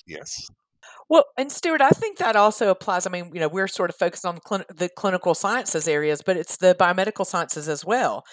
yes 0.06 0.48
Well, 1.10 1.26
and 1.38 1.52
Stuart, 1.52 1.82
I 1.82 1.90
think 1.90 2.18
that 2.18 2.36
also 2.36 2.70
applies. 2.70 3.06
I 3.06 3.10
mean, 3.12 3.32
you 3.34 3.40
know, 3.40 3.48
we're 3.48 3.68
sort 3.68 3.90
of 3.90 3.96
focused 3.96 4.26
on 4.26 4.36
the, 4.36 4.42
clin- 4.42 4.76
the 4.76 4.90
clinical 4.90 5.36
sciences 5.36 5.88
areas, 5.88 6.22
but 6.26 6.38
it's 6.38 6.58
the 6.58 6.76
biomedical 6.80 7.26
sciences 7.26 7.68
as 7.68 7.86
well. 7.86 8.24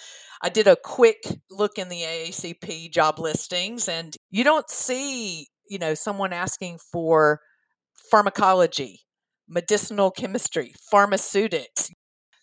I 0.42 0.49
did 0.49 0.66
a 0.66 0.76
quick 0.76 1.22
look 1.50 1.78
in 1.78 1.88
the 1.88 2.00
AACP 2.02 2.90
job 2.92 3.18
listings, 3.18 3.88
and 3.88 4.16
you 4.30 4.42
don't 4.42 4.68
see, 4.68 5.46
you 5.68 5.78
know, 5.78 5.94
someone 5.94 6.32
asking 6.32 6.78
for 6.90 7.40
pharmacology, 8.11 9.00
medicinal 9.49 10.11
chemistry, 10.11 10.75
pharmaceutics. 10.90 11.90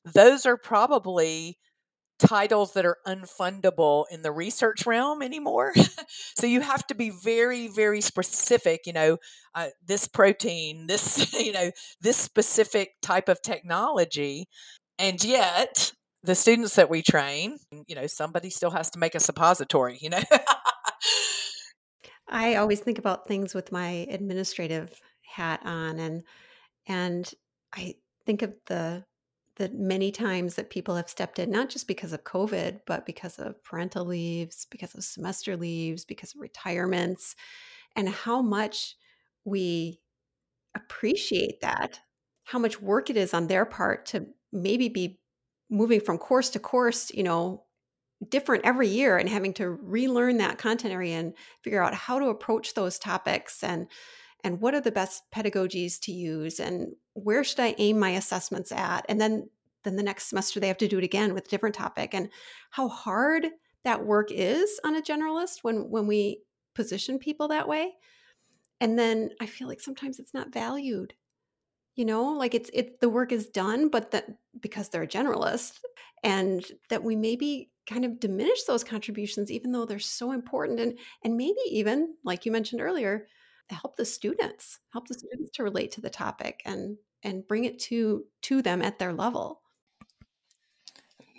Those 0.05 0.45
are 0.45 0.57
probably 0.57 1.57
titles 2.19 2.73
that 2.73 2.85
are 2.85 2.97
unfundable 3.07 4.05
in 4.11 4.21
the 4.21 4.31
research 4.31 4.85
realm 4.85 5.21
anymore. 5.21 5.73
so 6.37 6.45
you 6.45 6.61
have 6.61 6.85
to 6.87 6.95
be 6.95 7.09
very, 7.09 7.67
very 7.67 8.01
specific, 8.01 8.81
you 8.85 8.93
know, 8.93 9.17
uh, 9.55 9.69
this 9.85 10.07
protein, 10.07 10.87
this, 10.87 11.33
you 11.39 11.51
know, 11.51 11.71
this 12.01 12.17
specific 12.17 12.91
type 13.01 13.29
of 13.29 13.41
technology. 13.41 14.47
And 14.97 15.23
yet, 15.23 15.93
the 16.23 16.35
students 16.35 16.75
that 16.75 16.89
we 16.89 17.01
train, 17.01 17.57
you 17.87 17.95
know, 17.95 18.07
somebody 18.07 18.49
still 18.49 18.71
has 18.71 18.89
to 18.91 18.99
make 18.99 19.15
a 19.15 19.19
suppository, 19.19 19.97
you 20.01 20.09
know. 20.09 20.21
I 22.27 22.55
always 22.55 22.79
think 22.81 22.99
about 22.99 23.27
things 23.27 23.55
with 23.55 23.71
my 23.71 24.05
administrative 24.09 24.99
hat 25.35 25.61
on 25.63 25.99
and 25.99 26.23
and 26.87 27.31
I 27.73 27.95
think 28.25 28.41
of 28.41 28.53
the 28.67 29.05
the 29.59 29.69
many 29.69 30.11
times 30.11 30.55
that 30.55 30.69
people 30.69 30.95
have 30.95 31.09
stepped 31.09 31.37
in 31.37 31.51
not 31.51 31.69
just 31.69 31.87
because 31.87 32.13
of 32.13 32.23
covid 32.23 32.79
but 32.87 33.05
because 33.05 33.37
of 33.37 33.61
parental 33.63 34.05
leaves 34.05 34.65
because 34.71 34.95
of 34.95 35.03
semester 35.03 35.55
leaves 35.55 36.05
because 36.05 36.33
of 36.33 36.41
retirements 36.41 37.35
and 37.95 38.09
how 38.09 38.41
much 38.41 38.95
we 39.45 39.99
appreciate 40.75 41.61
that 41.61 41.99
how 42.45 42.57
much 42.57 42.81
work 42.81 43.09
it 43.09 43.17
is 43.17 43.33
on 43.33 43.47
their 43.47 43.65
part 43.65 44.05
to 44.07 44.25
maybe 44.51 44.89
be 44.89 45.19
moving 45.69 45.99
from 45.99 46.17
course 46.17 46.49
to 46.49 46.59
course 46.59 47.11
you 47.13 47.23
know 47.23 47.63
different 48.27 48.65
every 48.65 48.87
year 48.87 49.17
and 49.17 49.29
having 49.29 49.53
to 49.53 49.69
relearn 49.69 50.37
that 50.37 50.57
content 50.57 50.93
area 50.93 51.17
and 51.17 51.33
figure 51.63 51.83
out 51.83 51.93
how 51.93 52.19
to 52.19 52.25
approach 52.25 52.73
those 52.73 52.99
topics 52.99 53.63
and 53.63 53.87
and 54.43 54.61
what 54.61 54.73
are 54.73 54.81
the 54.81 54.91
best 54.91 55.23
pedagogies 55.33 55.99
to 56.01 56.11
use 56.11 56.59
and 56.59 56.93
where 57.13 57.43
should 57.43 57.59
i 57.59 57.75
aim 57.77 57.99
my 57.99 58.11
assessments 58.11 58.71
at? 58.71 59.05
And 59.09 59.19
then 59.19 59.49
then 59.83 59.95
the 59.95 60.03
next 60.03 60.27
semester 60.27 60.59
they 60.59 60.67
have 60.67 60.77
to 60.77 60.87
do 60.87 60.97
it 60.97 61.03
again 61.03 61.33
with 61.33 61.47
a 61.47 61.49
different 61.49 61.75
topic 61.75 62.13
and 62.13 62.29
how 62.71 62.89
hard 62.89 63.47
that 63.85 64.05
work 64.05 64.29
is 64.31 64.79
on 64.83 64.95
a 64.95 65.01
generalist 65.01 65.59
when 65.61 65.89
when 65.89 66.07
we 66.07 66.41
position 66.75 67.19
people 67.19 67.47
that 67.49 67.67
way. 67.67 67.93
And 68.81 68.97
then 68.97 69.31
i 69.41 69.45
feel 69.45 69.67
like 69.67 69.81
sometimes 69.81 70.19
it's 70.19 70.33
not 70.33 70.53
valued 70.53 71.13
you 71.95 72.05
know 72.05 72.23
like 72.31 72.55
it's 72.55 72.69
it 72.73 73.01
the 73.01 73.09
work 73.09 73.33
is 73.33 73.47
done 73.47 73.89
but 73.89 74.11
that 74.11 74.25
because 74.61 74.87
they're 74.87 75.03
a 75.03 75.07
generalist 75.07 75.79
and 76.23 76.65
that 76.89 77.03
we 77.03 77.15
maybe 77.15 77.71
kind 77.89 78.05
of 78.05 78.19
diminish 78.21 78.63
those 78.63 78.85
contributions 78.85 79.51
even 79.51 79.73
though 79.73 79.85
they're 79.85 79.99
so 79.99 80.31
important 80.31 80.79
and 80.79 80.97
and 81.25 81.35
maybe 81.35 81.59
even 81.69 82.15
like 82.23 82.45
you 82.45 82.53
mentioned 82.53 82.79
earlier 82.79 83.27
help 83.75 83.95
the 83.97 84.05
students 84.05 84.79
help 84.93 85.07
the 85.07 85.13
students 85.13 85.51
to 85.51 85.63
relate 85.63 85.91
to 85.91 86.01
the 86.01 86.09
topic 86.09 86.61
and 86.65 86.97
and 87.23 87.47
bring 87.47 87.65
it 87.65 87.79
to 87.79 88.25
to 88.41 88.61
them 88.61 88.81
at 88.81 88.99
their 88.99 89.13
level 89.13 89.61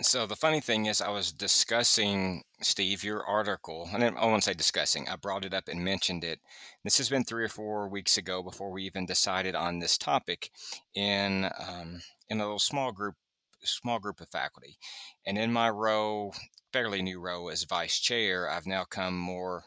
So 0.03 0.27
the 0.27 0.37
funny 0.37 0.61
thing 0.61 0.87
is, 0.87 1.03
I 1.03 1.11
was 1.11 1.31
discussing, 1.33 2.43
Steve, 2.63 3.05
your 3.05 3.23
article, 3.25 3.89
and 3.93 4.03
I 4.03 4.25
won't 4.25 4.45
say 4.45 4.55
discussing, 4.55 5.07
I 5.09 5.17
brought 5.17 5.45
it 5.45 5.53
up 5.53 5.69
and 5.69 5.85
mentioned 5.85 6.25
it. 6.25 6.41
This 6.85 6.97
has 6.99 7.11
been 7.11 7.25
three 7.25 7.45
or 7.45 7.49
four 7.51 7.87
weeks 7.89 8.17
ago 8.17 8.43
before 8.43 8.71
we 8.73 8.85
even 8.85 9.05
decided 9.05 9.55
on 9.55 9.79
this 9.79 9.99
topic 9.99 10.51
in 10.95 11.51
um, 11.59 12.01
in 12.31 12.41
a 12.41 12.45
little 12.45 12.59
small 12.59 12.93
group 12.93 13.17
small 13.63 13.99
group 13.99 14.21
of 14.21 14.29
faculty. 14.31 14.79
And 15.27 15.37
in 15.37 15.53
my 15.53 15.69
row 15.69 16.33
fairly 16.73 17.03
new 17.03 17.21
row 17.21 17.49
as 17.49 17.65
vice 17.65 17.99
chair, 18.01 18.49
I've 18.49 18.67
now 18.67 18.85
come 18.85 19.19
more 19.19 19.65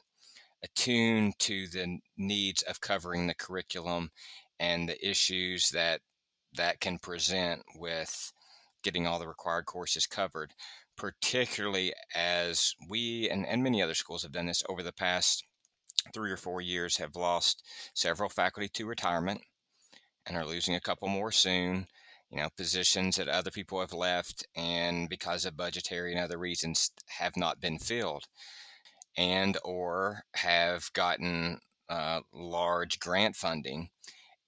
attuned 0.64 1.38
to 1.40 1.68
the 1.68 2.00
needs 2.18 2.62
of 2.64 2.82
covering 2.82 3.28
the 3.28 3.36
curriculum 3.36 4.12
and 4.60 4.88
the 4.88 5.08
issues 5.08 5.70
that 5.70 6.02
that 6.56 6.80
can 6.80 7.00
present 7.00 7.62
with 7.76 8.32
getting 8.84 9.08
all 9.08 9.20
the 9.20 9.28
required 9.28 9.66
courses 9.66 10.06
covered, 10.06 10.54
particularly 10.98 11.94
as 12.16 12.74
we 12.90 13.30
and, 13.30 13.46
and 13.46 13.64
many 13.64 13.82
other 13.82 13.94
schools 13.94 14.24
have 14.24 14.32
done 14.32 14.46
this 14.46 14.64
over 14.70 14.84
the 14.84 14.94
past 14.94 15.44
three 16.14 16.32
or 16.32 16.38
four 16.38 16.62
years, 16.62 16.98
have 16.98 17.16
lost 17.16 17.64
several 17.94 18.30
faculty 18.30 18.70
to 18.70 18.86
retirement 18.86 19.42
and 20.26 20.38
are 20.38 20.46
losing 20.46 20.76
a 20.76 20.82
couple 20.82 21.08
more 21.08 21.32
soon. 21.32 21.88
You 22.30 22.40
know, 22.40 22.50
positions 22.58 23.18
that 23.18 23.28
other 23.28 23.52
people 23.52 23.80
have 23.80 23.94
left 23.94 24.48
and 24.56 25.08
because 25.08 25.46
of 25.46 25.56
budgetary 25.56 26.14
and 26.14 26.22
other 26.22 26.40
reasons 26.40 26.90
have 27.20 27.38
not 27.38 27.62
been 27.62 27.78
filled 27.78 28.24
and 29.18 29.58
or 29.64 30.24
have 30.36 30.92
gotten 30.94 31.60
uh, 31.90 32.22
large 32.34 33.00
grant 33.00 33.36
funding 33.36 33.90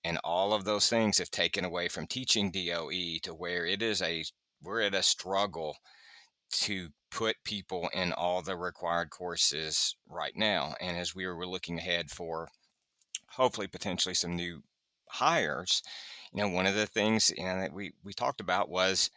and 0.06 0.20
all 0.24 0.54
of 0.54 0.66
those 0.66 0.88
things 0.88 1.18
have 1.18 1.32
taken 1.32 1.66
away 1.66 1.88
from 1.88 2.06
teaching 2.06 2.52
DOE 2.52 3.18
to 3.24 3.34
where 3.36 3.66
it 3.66 3.82
is 3.82 4.04
a 4.04 4.24
we're 4.62 4.82
at 4.82 4.94
a 4.94 5.02
struggle 5.02 5.78
to 6.52 6.90
put 7.10 7.44
people 7.44 7.90
in 7.92 8.14
all 8.14 8.44
the 8.44 8.56
required 8.56 9.10
courses 9.10 9.96
right 10.08 10.36
now. 10.36 10.76
And 10.80 10.96
as 10.96 11.16
we 11.16 11.26
were 11.26 11.48
looking 11.48 11.80
ahead 11.80 12.12
for 12.12 12.50
hopefully 13.32 13.68
potentially 13.68 14.14
some 14.14 14.36
new 14.36 14.62
hires, 15.10 15.82
you 16.32 16.42
know, 16.42 16.50
one 16.50 16.68
of 16.68 16.76
the 16.76 16.86
things 16.86 17.32
you 17.36 17.44
know 17.44 17.60
that 17.60 17.74
we 17.74 17.94
we 18.04 18.14
talked 18.14 18.42
about 18.42 18.70
was 18.70 19.10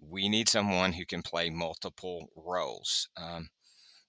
we 0.00 0.28
need 0.28 0.48
someone 0.48 0.92
who 0.92 1.06
can 1.06 1.22
play 1.22 1.50
multiple 1.50 2.30
roles. 2.34 3.08
Um, 3.16 3.48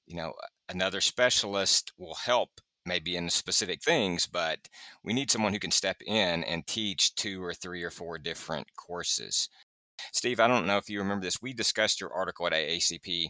you 0.08 0.16
know, 0.16 0.34
another 0.70 1.02
specialist 1.02 1.92
will 1.98 2.16
help 2.16 2.50
maybe 2.86 3.16
in 3.16 3.30
specific 3.30 3.82
things, 3.82 4.28
but 4.28 4.68
we 5.04 5.14
need 5.14 5.32
someone 5.32 5.54
who 5.54 5.60
can 5.60 5.72
step 5.72 5.98
in 6.06 6.44
and 6.44 6.68
teach 6.68 7.16
two 7.16 7.44
or 7.44 7.54
three 7.54 7.82
or 7.84 7.90
four 7.90 8.18
different 8.18 8.68
courses. 8.76 9.50
Steve, 10.12 10.40
I 10.40 10.48
don't 10.48 10.68
know 10.68 10.78
if 10.78 10.90
you 10.90 11.00
remember 11.00 11.24
this. 11.24 11.42
We 11.42 11.54
discussed 11.54 12.02
your 12.02 12.12
article 12.12 12.46
at 12.48 12.54
AACP. 12.54 13.28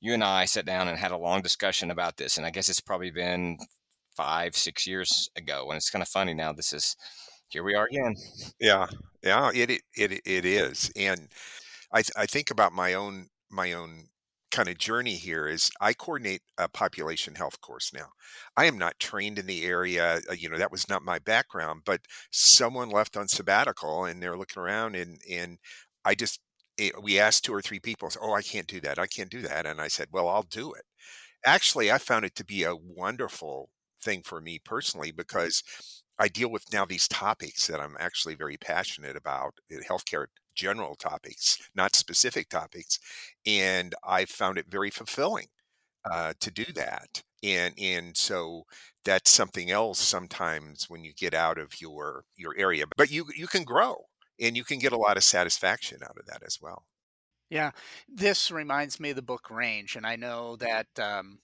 You 0.00 0.14
and 0.14 0.24
I 0.24 0.46
sat 0.46 0.64
down 0.64 0.88
and 0.88 0.98
had 0.98 1.12
a 1.12 1.18
long 1.18 1.42
discussion 1.42 1.90
about 1.90 2.16
this, 2.16 2.38
and 2.38 2.46
I 2.46 2.50
guess 2.50 2.68
it's 2.68 2.80
probably 2.80 3.10
been 3.10 3.58
five, 4.16 4.56
six 4.56 4.86
years 4.86 5.28
ago. 5.36 5.66
And 5.68 5.76
it's 5.76 5.90
kind 5.90 6.02
of 6.02 6.08
funny 6.08 6.32
now. 6.32 6.52
This 6.52 6.72
is 6.72 6.96
here 7.48 7.62
we 7.62 7.74
are 7.74 7.86
again. 7.86 8.16
yeah 8.60 8.86
yeah 9.22 9.50
it 9.54 9.70
it 9.70 10.20
it, 10.24 10.44
is 10.44 10.90
and 10.96 11.28
I, 11.92 12.02
I 12.16 12.26
think 12.26 12.50
about 12.50 12.72
my 12.72 12.94
own 12.94 13.28
my 13.50 13.72
own 13.72 14.08
kind 14.50 14.68
of 14.68 14.78
journey 14.78 15.16
here 15.16 15.46
is 15.48 15.70
I 15.80 15.92
coordinate 15.92 16.42
a 16.58 16.68
population 16.68 17.34
health 17.34 17.60
course 17.60 17.92
now. 17.92 18.10
I 18.56 18.66
am 18.66 18.78
not 18.78 18.98
trained 19.00 19.38
in 19.38 19.46
the 19.46 19.64
area, 19.64 20.20
uh, 20.30 20.34
you 20.34 20.48
know, 20.48 20.58
that 20.58 20.72
was 20.72 20.88
not 20.88 21.02
my 21.04 21.18
background, 21.18 21.82
but 21.84 22.02
someone 22.32 22.90
left 22.90 23.16
on 23.16 23.28
sabbatical 23.28 24.04
and 24.04 24.22
they're 24.22 24.36
looking 24.38 24.62
around 24.62 24.96
and 24.96 25.20
and 25.30 25.58
I 26.04 26.14
just 26.14 26.40
it, 26.78 26.94
eh, 26.94 26.98
we 27.02 27.18
asked 27.18 27.44
two 27.44 27.54
or 27.54 27.62
three 27.62 27.80
people, 27.80 28.10
oh, 28.20 28.34
I 28.34 28.42
can't 28.42 28.66
do 28.68 28.80
that. 28.82 28.98
I 28.98 29.06
can't 29.06 29.30
do 29.30 29.42
that. 29.42 29.66
And 29.66 29.80
I 29.80 29.88
said, 29.88 30.08
well, 30.12 30.28
I'll 30.28 30.42
do 30.42 30.72
it. 30.74 30.84
Actually, 31.44 31.90
I 31.92 31.98
found 31.98 32.24
it 32.24 32.34
to 32.36 32.44
be 32.44 32.64
a 32.64 32.76
wonderful 32.76 33.70
thing 34.02 34.22
for 34.22 34.40
me 34.40 34.58
personally 34.58 35.12
because 35.12 35.62
I 36.18 36.28
deal 36.28 36.50
with 36.50 36.72
now 36.72 36.84
these 36.84 37.08
topics 37.08 37.66
that 37.66 37.80
I'm 37.80 37.96
actually 38.00 38.34
very 38.34 38.56
passionate 38.56 39.16
about, 39.16 39.54
eh, 39.70 39.78
healthcare 39.88 40.26
general 40.56 40.96
topics, 40.96 41.58
not 41.74 41.96
specific 41.96 42.48
topics, 42.48 42.98
and 43.46 43.94
I 44.04 44.24
found 44.26 44.58
it 44.58 44.66
very 44.68 44.90
fulfilling 44.90 45.48
uh, 46.04 46.34
to 46.40 46.50
do 46.50 46.64
that. 46.74 47.22
And 47.42 47.74
and 47.78 48.16
so 48.16 48.64
that's 49.04 49.30
something 49.30 49.70
else 49.70 50.00
sometimes 50.00 50.88
when 50.90 51.04
you 51.04 51.12
get 51.14 51.34
out 51.34 51.58
of 51.58 51.80
your 51.80 52.24
your 52.36 52.56
area, 52.56 52.84
but 52.96 53.10
you 53.10 53.26
you 53.36 53.46
can 53.46 53.64
grow 53.64 54.06
and 54.40 54.56
you 54.56 54.64
can 54.64 54.78
get 54.78 54.92
a 54.92 54.98
lot 54.98 55.16
of 55.16 55.24
satisfaction 55.24 56.00
out 56.02 56.16
of 56.18 56.26
that 56.26 56.42
as 56.44 56.58
well. 56.60 56.86
Yeah, 57.50 57.70
this 58.08 58.50
reminds 58.50 58.98
me 58.98 59.10
of 59.10 59.16
the 59.16 59.22
book 59.22 59.50
Range, 59.50 59.94
and 59.96 60.06
I 60.06 60.16
know 60.16 60.56
that 60.56 60.88
um, 60.98 61.38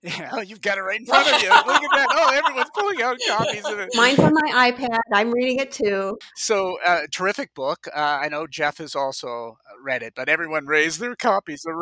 yeah, 0.02 0.30
oh, 0.32 0.40
you've 0.40 0.62
got 0.62 0.78
it 0.78 0.80
right 0.80 0.98
in 0.98 1.04
front 1.04 1.30
of 1.30 1.42
you. 1.42 1.50
Look 1.50 1.82
at 1.82 1.90
that. 1.92 2.06
Oh, 2.10 2.32
everyone's 2.34 2.70
pulling 2.74 3.02
out 3.02 3.18
copies 3.28 3.66
of 3.66 3.78
it. 3.78 3.90
Mine's 3.94 4.18
on 4.18 4.32
my 4.32 4.72
iPad. 4.72 4.98
I'm 5.12 5.30
reading 5.30 5.58
it 5.58 5.72
too. 5.72 6.16
So, 6.36 6.78
uh, 6.86 7.02
terrific 7.12 7.54
book. 7.54 7.86
Uh, 7.94 8.18
I 8.22 8.28
know 8.28 8.46
Jeff 8.46 8.78
has 8.78 8.94
also 8.94 9.58
uh, 9.70 9.82
read 9.82 10.02
it, 10.02 10.14
but 10.16 10.30
everyone 10.30 10.64
raised 10.64 11.00
their 11.00 11.14
copies 11.16 11.66
of 11.66 11.74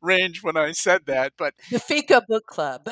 Range 0.00 0.42
when 0.44 0.56
I 0.56 0.70
said 0.70 1.06
that. 1.06 1.32
But 1.36 1.54
the 1.72 1.80
Fika 1.80 2.22
Book 2.28 2.46
Club. 2.46 2.88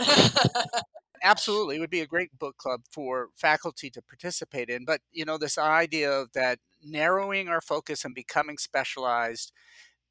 absolutely, 1.22 1.76
it 1.76 1.80
would 1.80 1.90
be 1.90 2.00
a 2.00 2.06
great 2.06 2.36
book 2.36 2.56
club 2.56 2.80
for 2.90 3.28
faculty 3.36 3.88
to 3.90 4.02
participate 4.02 4.68
in. 4.68 4.84
But 4.84 5.00
you 5.12 5.24
know, 5.24 5.38
this 5.38 5.58
idea 5.58 6.10
of 6.10 6.32
that 6.32 6.58
narrowing 6.82 7.48
our 7.48 7.60
focus 7.60 8.04
and 8.04 8.16
becoming 8.16 8.58
specialized 8.58 9.52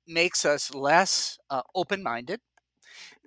makes 0.07 0.45
us 0.45 0.73
less 0.73 1.37
uh, 1.49 1.61
open-minded 1.75 2.39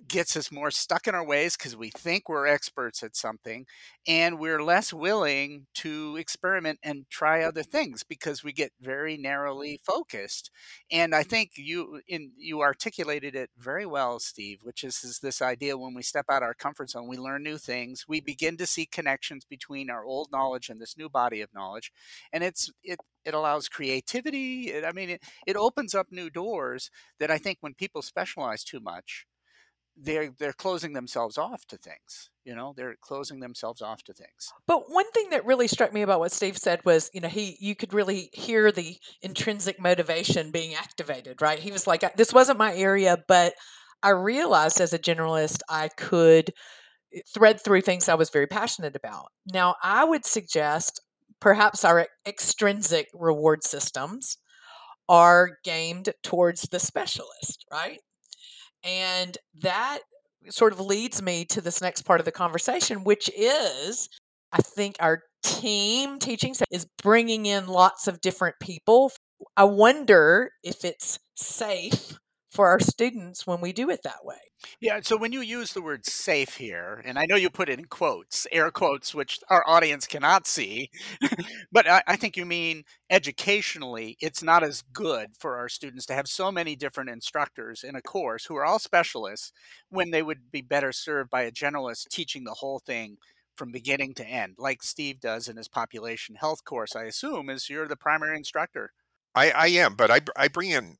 gets 0.07 0.35
us 0.37 0.51
more 0.51 0.71
stuck 0.71 1.07
in 1.07 1.15
our 1.15 1.25
ways 1.25 1.57
because 1.57 1.75
we 1.75 1.89
think 1.89 2.29
we're 2.29 2.47
experts 2.47 3.01
at 3.01 3.15
something 3.15 3.65
and 4.07 4.39
we're 4.39 4.63
less 4.63 4.93
willing 4.93 5.65
to 5.73 6.15
experiment 6.17 6.79
and 6.83 7.05
try 7.09 7.41
other 7.43 7.63
things 7.63 8.03
because 8.03 8.43
we 8.43 8.51
get 8.51 8.71
very 8.79 9.17
narrowly 9.17 9.73
mm. 9.73 9.85
focused 9.85 10.51
and 10.91 11.15
i 11.15 11.23
mm. 11.23 11.27
think 11.27 11.51
you 11.55 12.01
in 12.07 12.31
you 12.37 12.61
articulated 12.61 13.35
it 13.35 13.49
very 13.57 13.85
well 13.85 14.19
steve 14.19 14.59
which 14.63 14.83
is, 14.83 15.03
is 15.03 15.19
this 15.19 15.41
idea 15.41 15.77
when 15.77 15.93
we 15.93 16.03
step 16.03 16.25
out 16.29 16.43
our 16.43 16.53
comfort 16.53 16.89
zone 16.89 17.07
we 17.07 17.17
learn 17.17 17.41
new 17.41 17.57
things 17.57 18.05
we 18.07 18.19
begin 18.19 18.57
to 18.57 18.67
see 18.67 18.85
connections 18.85 19.45
between 19.45 19.89
our 19.89 20.05
old 20.05 20.29
knowledge 20.31 20.69
and 20.69 20.79
this 20.79 20.97
new 20.97 21.09
body 21.09 21.41
of 21.41 21.53
knowledge 21.53 21.91
and 22.31 22.43
it's 22.43 22.71
it 22.83 22.99
it 23.23 23.33
allows 23.33 23.67
creativity 23.67 24.71
it, 24.71 24.85
i 24.85 24.91
mean 24.91 25.09
it, 25.09 25.23
it 25.47 25.55
opens 25.55 25.95
up 25.95 26.07
new 26.11 26.29
doors 26.29 26.91
that 27.19 27.31
i 27.31 27.37
think 27.37 27.57
when 27.61 27.73
people 27.73 28.01
specialize 28.01 28.63
too 28.63 28.79
much 28.79 29.25
they're 29.97 30.31
they're 30.39 30.53
closing 30.53 30.93
themselves 30.93 31.37
off 31.37 31.65
to 31.65 31.77
things 31.77 32.29
you 32.45 32.55
know 32.55 32.73
they're 32.77 32.95
closing 33.01 33.39
themselves 33.39 33.81
off 33.81 34.03
to 34.03 34.13
things. 34.13 34.53
But 34.67 34.83
one 34.87 35.09
thing 35.11 35.31
that 35.31 35.45
really 35.45 35.67
struck 35.67 35.91
me 35.91 36.03
about 36.03 36.19
what 36.19 36.31
steve 36.31 36.57
said 36.57 36.79
was 36.85 37.09
you 37.13 37.19
know 37.19 37.27
he 37.27 37.57
you 37.59 37.75
could 37.75 37.93
really 37.93 38.29
hear 38.33 38.71
the 38.71 38.97
intrinsic 39.21 39.79
motivation 39.79 40.51
being 40.51 40.75
activated 40.75 41.41
right? 41.41 41.59
He 41.59 41.71
was 41.71 41.87
like 41.87 42.15
this 42.15 42.33
wasn't 42.33 42.59
my 42.59 42.75
area 42.75 43.17
but 43.27 43.53
i 44.03 44.09
realized 44.09 44.79
as 44.79 44.93
a 44.93 44.99
generalist 44.99 45.59
i 45.69 45.89
could 45.97 46.51
eh, 47.13 47.21
thread 47.33 47.59
through 47.59 47.81
things 47.81 48.07
i 48.07 48.15
was 48.15 48.29
very 48.29 48.47
passionate 48.47 48.95
about. 48.95 49.27
Now 49.51 49.75
i 49.83 50.03
would 50.03 50.25
suggest 50.25 51.01
perhaps 51.41 51.83
our 51.83 52.07
extrinsic 52.27 53.07
reward 53.13 53.63
systems 53.63 54.37
are 55.09 55.57
gamed 55.63 56.09
towards 56.23 56.63
the 56.63 56.79
specialist 56.79 57.65
right 57.71 57.99
and 58.83 59.37
that 59.61 59.99
sort 60.49 60.73
of 60.73 60.79
leads 60.79 61.21
me 61.21 61.45
to 61.45 61.61
this 61.61 61.81
next 61.81 62.03
part 62.03 62.19
of 62.19 62.25
the 62.25 62.31
conversation, 62.31 63.03
which 63.03 63.29
is 63.35 64.09
I 64.51 64.61
think 64.61 64.95
our 64.99 65.21
team 65.43 66.19
teaching 66.19 66.55
is 66.71 66.87
bringing 67.03 67.45
in 67.45 67.67
lots 67.67 68.07
of 68.07 68.21
different 68.21 68.55
people. 68.61 69.11
I 69.57 69.65
wonder 69.65 70.51
if 70.63 70.85
it's 70.85 71.19
safe 71.35 72.17
for 72.55 72.69
our 72.69 72.79
students 72.79 73.45
when 73.45 73.59
we 73.59 73.73
do 73.73 73.89
it 73.89 74.01
that 74.03 74.23
way. 74.23 74.37
Yeah, 74.79 75.01
so 75.03 75.17
when 75.17 75.33
you 75.33 75.41
use 75.41 75.73
the 75.73 75.81
word 75.81 76.05
safe 76.05 76.55
here, 76.55 77.01
and 77.05 77.19
I 77.19 77.25
know 77.25 77.35
you 77.35 77.49
put 77.49 77.67
it 77.67 77.77
in 77.77 77.85
quotes, 77.85 78.47
air 78.51 78.71
quotes, 78.71 79.13
which 79.13 79.39
our 79.49 79.63
audience 79.67 80.07
cannot 80.07 80.47
see, 80.47 80.89
but 81.71 81.87
I, 81.87 82.01
I, 82.07 82.15
think 82.15 82.37
you 82.37 82.45
mean 82.45 82.83
educationally, 83.09 84.17
it's 84.21 84.41
not 84.41 84.63
as 84.63 84.81
good 84.81 85.31
for 85.37 85.57
our 85.57 85.67
students 85.67 86.05
to 86.07 86.13
have 86.13 86.27
so 86.27 86.51
many 86.51 86.77
different 86.77 87.09
instructors 87.09 87.83
in 87.83 87.95
a 87.95 88.01
course 88.01 88.45
who 88.45 88.55
are 88.55 88.65
all 88.65 88.79
specialists 88.79 89.51
when 89.89 90.11
they 90.11 90.23
would 90.23 90.49
be 90.49 90.61
better 90.61 90.93
served 90.93 91.29
by 91.29 91.41
a 91.41 91.51
generalist 91.51 92.07
teaching 92.09 92.45
the 92.45 92.55
whole 92.55 92.79
thing 92.79 93.17
from 93.55 93.71
beginning 93.71 94.13
to 94.13 94.25
end, 94.25 94.55
like 94.57 94.81
Steve 94.81 95.19
does 95.19 95.49
in 95.49 95.57
his 95.57 95.67
population 95.67 96.35
health 96.35 96.63
course, 96.63 96.95
I 96.95 97.03
assume, 97.03 97.49
is 97.49 97.69
you're 97.69 97.87
the 97.87 97.95
primary 97.97 98.37
instructor. 98.37 98.91
I, 99.33 99.51
I 99.51 99.67
am, 99.67 99.95
but 99.95 100.09
I, 100.09 100.21
I 100.37 100.47
bring 100.47 100.69
in 100.69 100.97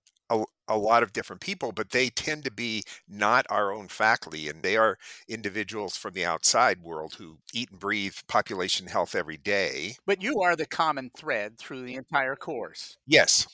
a, 0.68 0.78
lot 0.78 1.04
of 1.04 1.14
different 1.14 1.42
people, 1.42 1.72
but 1.72 1.92
they 1.92 2.10
tend 2.10 2.44
to 2.46 2.52
be 2.52 2.84
not 3.08 3.46
our 3.50 3.72
own 3.72 3.88
faculty, 3.88 4.50
and 4.50 4.62
they 4.64 4.78
are 4.78 4.98
individuals 5.28 5.98
from 5.98 6.14
the 6.14 6.26
outside 6.26 6.82
world 6.82 7.16
who 7.16 7.38
eat 7.54 7.72
and 7.72 7.80
breathe 7.80 8.16
population 8.28 8.88
health 8.88 9.16
every 9.16 9.38
day. 9.38 9.96
But 10.06 10.22
you 10.22 10.42
are 10.42 10.56
the 10.56 10.66
common 10.66 11.12
thread 11.18 11.58
through 11.58 11.84
the 11.84 11.96
entire 11.96 12.36
course. 12.36 12.98
Yes. 13.08 13.48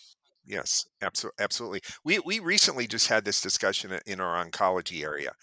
Yes, 0.46 0.86
absolutely. 1.02 1.44
Absolutely. 1.44 1.82
We 2.04 2.20
we 2.20 2.40
recently 2.40 2.88
just 2.88 3.08
had 3.08 3.26
this 3.26 3.42
discussion 3.42 3.98
in 4.06 4.20
our 4.20 4.44
oncology 4.44 5.04
area. 5.04 5.34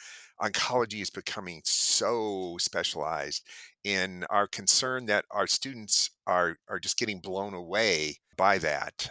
Oncology 0.40 1.00
is 1.00 1.10
becoming 1.10 1.62
so 1.64 2.56
specialized, 2.60 3.44
and 3.84 4.26
our 4.30 4.46
concern 4.46 5.06
that 5.06 5.24
our 5.30 5.46
students 5.46 6.10
are 6.26 6.56
are 6.68 6.80
just 6.80 6.98
getting 6.98 7.20
blown 7.20 7.54
away 7.54 8.16
by 8.36 8.58
that 8.58 9.10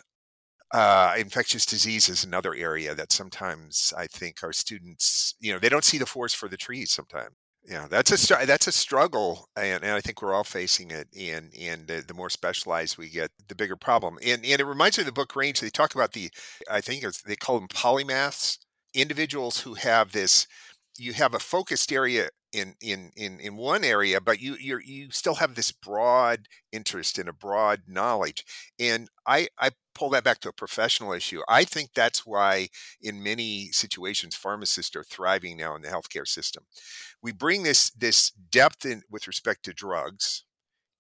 uh, 0.74 1.14
infectious 1.18 1.66
disease 1.66 2.10
is 2.10 2.24
another 2.24 2.54
area 2.54 2.94
that 2.96 3.12
sometimes 3.12 3.94
I 3.98 4.08
think 4.08 4.44
our 4.44 4.54
students, 4.54 5.36
you 5.40 5.54
know, 5.54 5.60
they 5.60 5.70
don't 5.70 5.86
see 5.86 5.98
the 5.98 6.06
forest 6.06 6.36
for 6.36 6.50
the 6.50 6.58
trees 6.58 6.92
sometimes. 6.92 7.36
Yeah, 7.70 7.86
that's 7.90 8.32
a 8.32 8.46
that's 8.46 8.68
a 8.68 8.72
struggle, 8.72 9.50
and, 9.58 9.84
and 9.84 9.92
I 9.92 10.00
think 10.00 10.22
we're 10.22 10.34
all 10.34 10.46
facing 10.46 10.90
it. 10.90 11.10
And 11.20 11.52
and 11.60 11.86
the, 11.86 12.02
the 12.08 12.14
more 12.14 12.30
specialized 12.30 12.98
we 12.98 13.10
get, 13.10 13.30
the 13.50 13.56
bigger 13.56 13.76
problem. 13.76 14.18
And 14.24 14.46
and 14.46 14.62
it 14.62 14.66
reminds 14.66 14.98
me 14.98 15.02
of 15.02 15.06
the 15.06 15.12
book 15.12 15.36
Range. 15.36 15.60
They 15.60 15.70
talk 15.70 15.94
about 15.94 16.14
the, 16.14 16.30
I 16.72 16.80
think 16.80 17.04
they 17.26 17.36
call 17.36 17.60
them 17.60 17.68
polymaths, 17.68 18.60
individuals 18.94 19.60
who 19.62 19.74
have 19.74 20.14
this. 20.14 20.48
You 20.98 21.12
have 21.14 21.34
a 21.34 21.40
focused 21.40 21.92
area 21.92 22.30
in 22.58 22.76
in 22.82 23.12
in 23.16 23.40
in 23.40 23.56
one 23.56 23.84
area 23.84 24.20
but 24.20 24.42
you 24.42 24.56
you 24.60 24.80
you 24.80 25.12
still 25.12 25.36
have 25.36 25.56
this 25.56 25.72
broad 25.72 26.48
interest 26.72 27.18
and 27.18 27.30
a 27.30 27.34
broad 27.34 27.82
knowledge 27.88 28.44
and 28.80 29.10
i 29.26 29.48
i 29.60 29.70
pull 29.98 30.10
that 30.12 30.24
back 30.24 30.40
to 30.40 30.50
a 30.50 30.54
professional 30.54 31.12
issue. 31.12 31.42
I 31.50 31.64
think 31.64 31.90
that's 31.96 32.24
why 32.24 32.68
in 33.02 33.24
many 33.24 33.70
situations 33.72 34.36
pharmacists 34.36 34.96
are 34.96 35.04
thriving 35.04 35.58
now 35.58 35.76
in 35.76 35.82
the 35.82 35.88
healthcare 35.88 36.28
system. 36.28 36.66
We 37.24 37.32
bring 37.32 37.64
this 37.64 37.90
this 37.90 38.30
depth 38.30 38.86
in 38.86 39.02
with 39.10 39.28
respect 39.28 39.66
to 39.66 39.74
drugs 39.74 40.44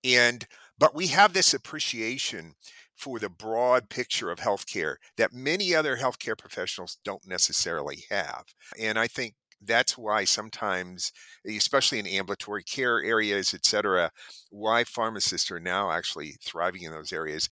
and 0.03 0.47
but 0.79 0.95
we 0.95 1.07
have 1.07 1.33
this 1.33 1.53
appreciation 1.53 2.55
for 2.95 3.19
the 3.19 3.29
broad 3.29 3.89
picture 3.89 4.31
of 4.31 4.39
healthcare 4.39 4.95
that 5.17 5.33
many 5.33 5.75
other 5.75 5.97
healthcare 5.97 6.37
professionals 6.37 6.97
don't 7.03 7.27
necessarily 7.27 8.05
have 8.09 8.45
and 8.79 8.97
i 8.97 9.07
think 9.07 9.35
that's 9.61 9.97
why 9.97 10.23
sometimes, 10.23 11.11
especially 11.47 11.99
in 11.99 12.07
ambulatory 12.07 12.63
care 12.63 13.03
areas, 13.03 13.53
et 13.53 13.65
cetera, 13.65 14.11
why 14.49 14.83
pharmacists 14.83 15.51
are 15.51 15.59
now 15.59 15.91
actually 15.91 16.35
thriving 16.43 16.83
in 16.83 16.91
those 16.91 17.11
areas. 17.13 17.49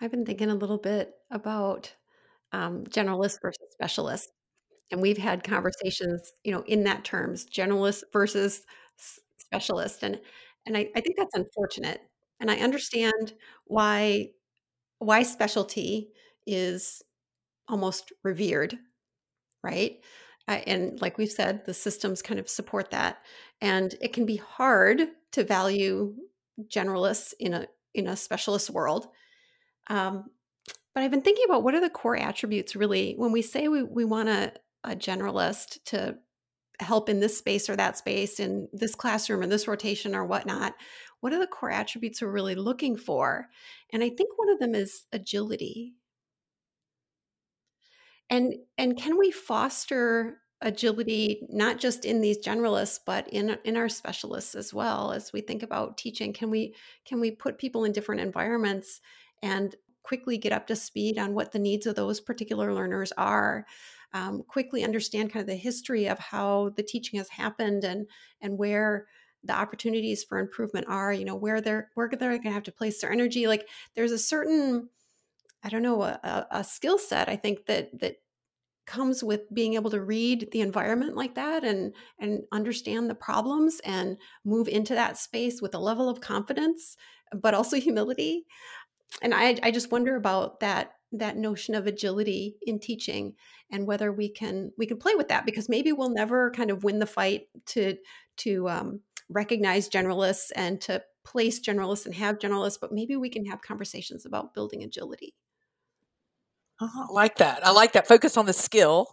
I've 0.00 0.10
been 0.10 0.26
thinking 0.26 0.50
a 0.50 0.54
little 0.54 0.78
bit 0.78 1.14
about 1.30 1.94
um, 2.52 2.84
generalists 2.84 3.38
versus 3.40 3.66
specialists. 3.72 4.28
And 4.90 5.00
we've 5.00 5.18
had 5.18 5.44
conversations, 5.44 6.32
you 6.44 6.52
know, 6.52 6.62
in 6.66 6.84
that 6.84 7.04
terms, 7.04 7.46
generalist 7.46 8.04
versus 8.12 8.62
specialist. 9.38 10.02
And 10.02 10.20
and 10.66 10.76
I, 10.76 10.90
I 10.94 11.00
think 11.00 11.16
that's 11.16 11.34
unfortunate. 11.34 12.00
And 12.40 12.50
I 12.50 12.56
understand 12.56 13.34
why 13.64 14.30
why 14.98 15.22
specialty 15.22 16.10
is 16.46 17.02
almost 17.68 18.12
revered, 18.24 18.78
right? 19.62 20.00
And 20.48 21.00
like 21.00 21.18
we've 21.18 21.30
said, 21.30 21.64
the 21.64 21.74
systems 21.74 22.22
kind 22.22 22.40
of 22.40 22.48
support 22.48 22.90
that. 22.90 23.18
And 23.60 23.94
it 24.00 24.12
can 24.12 24.26
be 24.26 24.36
hard 24.36 25.02
to 25.32 25.44
value 25.44 26.14
generalists 26.68 27.32
in 27.38 27.54
a 27.54 27.66
in 27.94 28.06
a 28.06 28.16
specialist 28.16 28.70
world. 28.70 29.08
Um, 29.88 30.24
but 30.94 31.02
I've 31.02 31.10
been 31.10 31.22
thinking 31.22 31.44
about 31.46 31.62
what 31.62 31.74
are 31.74 31.80
the 31.80 31.90
core 31.90 32.16
attributes 32.16 32.76
really 32.76 33.14
when 33.16 33.32
we 33.32 33.42
say 33.42 33.68
we, 33.68 33.82
we 33.82 34.04
want 34.04 34.28
a, 34.28 34.52
a 34.84 34.90
generalist 34.90 35.78
to 35.86 36.16
help 36.80 37.08
in 37.08 37.20
this 37.20 37.36
space 37.36 37.68
or 37.68 37.76
that 37.76 37.98
space 37.98 38.40
in 38.40 38.68
this 38.72 38.94
classroom 38.94 39.42
or 39.42 39.46
this 39.46 39.68
rotation 39.68 40.14
or 40.14 40.24
whatnot 40.24 40.74
what 41.20 41.32
are 41.32 41.38
the 41.38 41.46
core 41.46 41.70
attributes 41.70 42.20
we're 42.20 42.30
really 42.30 42.54
looking 42.54 42.96
for 42.96 43.48
and 43.92 44.02
i 44.02 44.08
think 44.08 44.36
one 44.36 44.48
of 44.48 44.58
them 44.58 44.74
is 44.74 45.04
agility 45.12 45.94
and 48.32 48.54
and 48.78 48.96
can 48.96 49.18
we 49.18 49.30
foster 49.30 50.38
agility 50.62 51.46
not 51.50 51.78
just 51.78 52.04
in 52.04 52.20
these 52.20 52.38
generalists 52.38 52.98
but 53.04 53.28
in 53.28 53.58
in 53.64 53.76
our 53.76 53.88
specialists 53.88 54.54
as 54.54 54.72
well 54.72 55.12
as 55.12 55.32
we 55.32 55.42
think 55.42 55.62
about 55.62 55.98
teaching? 55.98 56.32
Can 56.32 56.50
we 56.50 56.74
can 57.04 57.20
we 57.20 57.30
put 57.30 57.58
people 57.58 57.84
in 57.84 57.92
different 57.92 58.22
environments 58.22 59.00
and 59.42 59.76
quickly 60.02 60.38
get 60.38 60.52
up 60.52 60.66
to 60.66 60.74
speed 60.74 61.18
on 61.18 61.34
what 61.34 61.52
the 61.52 61.58
needs 61.58 61.86
of 61.86 61.94
those 61.94 62.20
particular 62.20 62.72
learners 62.74 63.12
are? 63.16 63.66
Um, 64.14 64.42
quickly 64.46 64.82
understand 64.82 65.32
kind 65.32 65.42
of 65.42 65.46
the 65.46 65.54
history 65.54 66.06
of 66.06 66.18
how 66.18 66.70
the 66.76 66.82
teaching 66.82 67.18
has 67.18 67.28
happened 67.28 67.84
and 67.84 68.06
and 68.40 68.56
where 68.58 69.06
the 69.44 69.52
opportunities 69.52 70.24
for 70.24 70.38
improvement 70.38 70.86
are 70.88 71.12
you 71.12 71.26
know 71.26 71.36
where 71.36 71.60
they're 71.60 71.90
where 71.96 72.08
they're 72.08 72.30
going 72.30 72.42
to 72.44 72.50
have 72.52 72.62
to 72.62 72.72
place 72.72 73.02
their 73.02 73.12
energy. 73.12 73.46
Like 73.46 73.68
there's 73.94 74.12
a 74.12 74.18
certain 74.18 74.88
i 75.64 75.68
don't 75.68 75.82
know 75.82 76.02
a, 76.02 76.46
a 76.50 76.64
skill 76.64 76.98
set 76.98 77.28
i 77.28 77.36
think 77.36 77.66
that 77.66 77.88
that 78.00 78.16
comes 78.92 79.24
with 79.24 79.52
being 79.54 79.74
able 79.74 79.90
to 79.90 80.02
read 80.02 80.48
the 80.52 80.60
environment 80.60 81.16
like 81.16 81.34
that 81.34 81.64
and 81.64 81.94
and 82.18 82.42
understand 82.52 83.08
the 83.08 83.14
problems 83.14 83.80
and 83.84 84.18
move 84.44 84.68
into 84.68 84.94
that 84.94 85.16
space 85.16 85.62
with 85.62 85.74
a 85.74 85.78
level 85.78 86.10
of 86.10 86.20
confidence 86.20 86.96
but 87.34 87.54
also 87.54 87.76
humility. 87.80 88.44
And 89.22 89.34
i 89.34 89.58
i 89.62 89.70
just 89.70 89.90
wonder 89.90 90.16
about 90.16 90.60
that 90.60 90.92
that 91.12 91.36
notion 91.36 91.74
of 91.74 91.86
agility 91.86 92.56
in 92.62 92.78
teaching 92.78 93.34
and 93.70 93.86
whether 93.86 94.12
we 94.12 94.28
can 94.28 94.72
we 94.78 94.86
can 94.86 94.98
play 94.98 95.14
with 95.14 95.28
that 95.28 95.46
because 95.46 95.68
maybe 95.68 95.92
we'll 95.92 96.10
never 96.10 96.50
kind 96.50 96.70
of 96.70 96.84
win 96.84 96.98
the 96.98 97.06
fight 97.06 97.42
to 97.66 97.96
to 98.38 98.68
um, 98.68 99.00
recognize 99.28 99.88
generalists 99.88 100.50
and 100.56 100.80
to 100.80 101.02
place 101.24 101.60
generalists 101.60 102.06
and 102.06 102.14
have 102.14 102.38
generalists 102.38 102.78
but 102.80 102.92
maybe 102.92 103.16
we 103.16 103.28
can 103.28 103.44
have 103.46 103.60
conversations 103.60 104.24
about 104.26 104.54
building 104.54 104.82
agility 104.82 105.34
I 106.82 107.12
like 107.12 107.36
that. 107.36 107.66
I 107.66 107.70
like 107.70 107.92
that. 107.92 108.08
Focus 108.08 108.36
on 108.36 108.46
the 108.46 108.52
skill, 108.52 109.06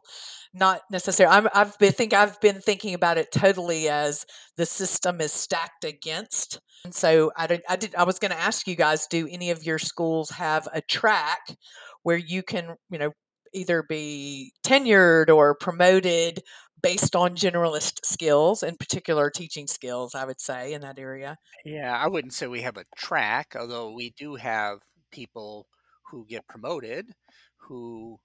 not 0.54 0.82
necessarily. 0.92 1.36
I'm, 1.36 1.48
I've 1.54 1.78
been 1.78 1.92
think 1.92 2.14
I've 2.14 2.40
been 2.42 2.62
thinking 2.62 2.94
about 2.94 3.18
it 3.18 3.32
totally 3.32 3.90
as 3.90 4.26
the 4.58 4.66
system 4.66 5.22
is 5.22 5.32
stacked 5.32 5.84
against. 5.84 6.60
And 6.86 6.94
so 6.94 7.32
I. 7.36 7.60
I 7.68 7.76
did. 7.76 7.96
I 7.96 8.04
was 8.04 8.20
going 8.20 8.32
to 8.32 8.40
ask 8.40 8.68
you 8.68 8.76
guys: 8.76 9.08
Do 9.08 9.28
any 9.30 9.52
of 9.52 9.64
your 9.64 9.80
schools 9.80 10.32
have 10.32 10.68
a 10.74 10.82
track 10.82 11.40
where 12.04 12.18
you 12.18 12.44
can, 12.44 12.76
you 12.90 12.98
know, 12.98 13.12
either 13.54 13.84
be 13.84 14.54
tenured 14.66 15.30
or 15.30 15.56
promoted 15.56 16.42
based 16.82 17.16
on 17.16 17.36
generalist 17.36 18.06
skills, 18.06 18.64
in 18.64 18.78
particular 18.78 19.30
teaching 19.30 19.68
skills? 19.68 20.16
I 20.16 20.26
would 20.26 20.40
say 20.40 20.74
in 20.74 20.82
that 20.82 20.98
area. 20.98 21.38
Yeah, 21.66 21.96
I 21.96 22.08
wouldn't 22.08 22.34
say 22.34 22.48
we 22.48 22.62
have 22.62 22.78
a 22.78 22.86
track, 22.96 23.56
although 23.60 23.92
we 23.92 24.14
do 24.18 24.36
have 24.36 24.80
people 25.12 25.68
who 26.10 26.26
get 26.26 26.48
promoted 26.48 27.14
who 27.60 28.20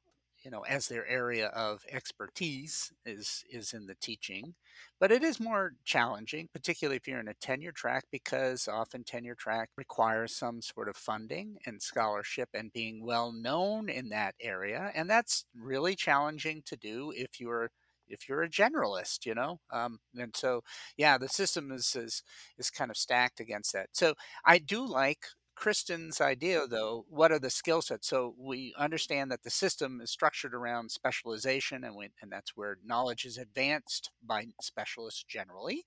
you 0.45 0.51
know 0.51 0.61
as 0.63 0.89
their 0.89 1.07
area 1.07 1.49
of 1.49 1.85
expertise 1.91 2.93
is 3.07 3.45
is 3.51 3.73
in 3.73 3.87
the 3.87 3.95
teaching 3.97 4.55
but 5.01 5.11
it 5.13 5.23
is 5.23 5.41
more 5.41 5.73
challenging 5.85 6.49
particularly 6.53 6.97
if 6.97 7.09
you're 7.09 7.21
in 7.21 7.29
a 7.29 7.35
tenure 7.35 7.73
track 7.73 8.05
because 8.11 8.69
often 8.69 9.05
tenure 9.05 9.35
track 9.35 9.71
requires 9.77 10.35
some 10.35 10.61
sort 10.61 10.89
of 10.89 10.97
funding 10.97 11.57
and 11.67 11.81
scholarship 11.81 12.49
and 12.55 12.73
being 12.73 13.05
well 13.05 13.33
known 13.33 13.89
in 13.89 14.09
that 14.11 14.35
area 14.41 14.91
and 14.95 15.09
that's 15.09 15.45
really 15.59 15.95
challenging 15.95 16.63
to 16.67 16.77
do 16.77 17.13
if 17.17 17.41
you're 17.41 17.71
if 18.07 18.29
you're 18.29 18.43
a 18.43 18.51
generalist 18.51 19.25
you 19.25 19.35
know? 19.35 19.59
Um, 19.73 19.99
and 20.17 20.35
so 20.37 20.63
yeah 20.97 21.17
the 21.19 21.29
system 21.29 21.73
is, 21.73 21.97
is 21.97 22.23
is 22.59 22.71
kind 22.71 22.91
of 22.91 22.97
stacked 22.97 23.41
against 23.41 23.73
that. 23.73 23.89
So 23.93 24.15
i 24.45 24.59
do 24.59 24.87
like 24.87 25.25
Kristen's 25.55 26.21
idea, 26.21 26.67
though, 26.67 27.07
what 27.09 27.33
are 27.33 27.39
the 27.39 27.51
skill 27.51 27.83
sets? 27.83 28.09
So 28.09 28.35
we 28.39 28.75
understand 28.79 29.31
that 29.31 29.43
the 29.43 29.51
system 29.51 30.01
is 30.01 30.11
structured 30.11 30.55
around 30.55 30.91
specialization, 30.91 31.85
and 31.85 31.95
we, 31.97 32.11
and 32.21 32.31
that's 32.31 32.57
where 32.57 32.79
knowledge 32.85 33.25
is 33.25 33.39
advanced 33.39 34.11
by 34.25 34.47
specialists 34.61 35.25
generally. 35.25 35.85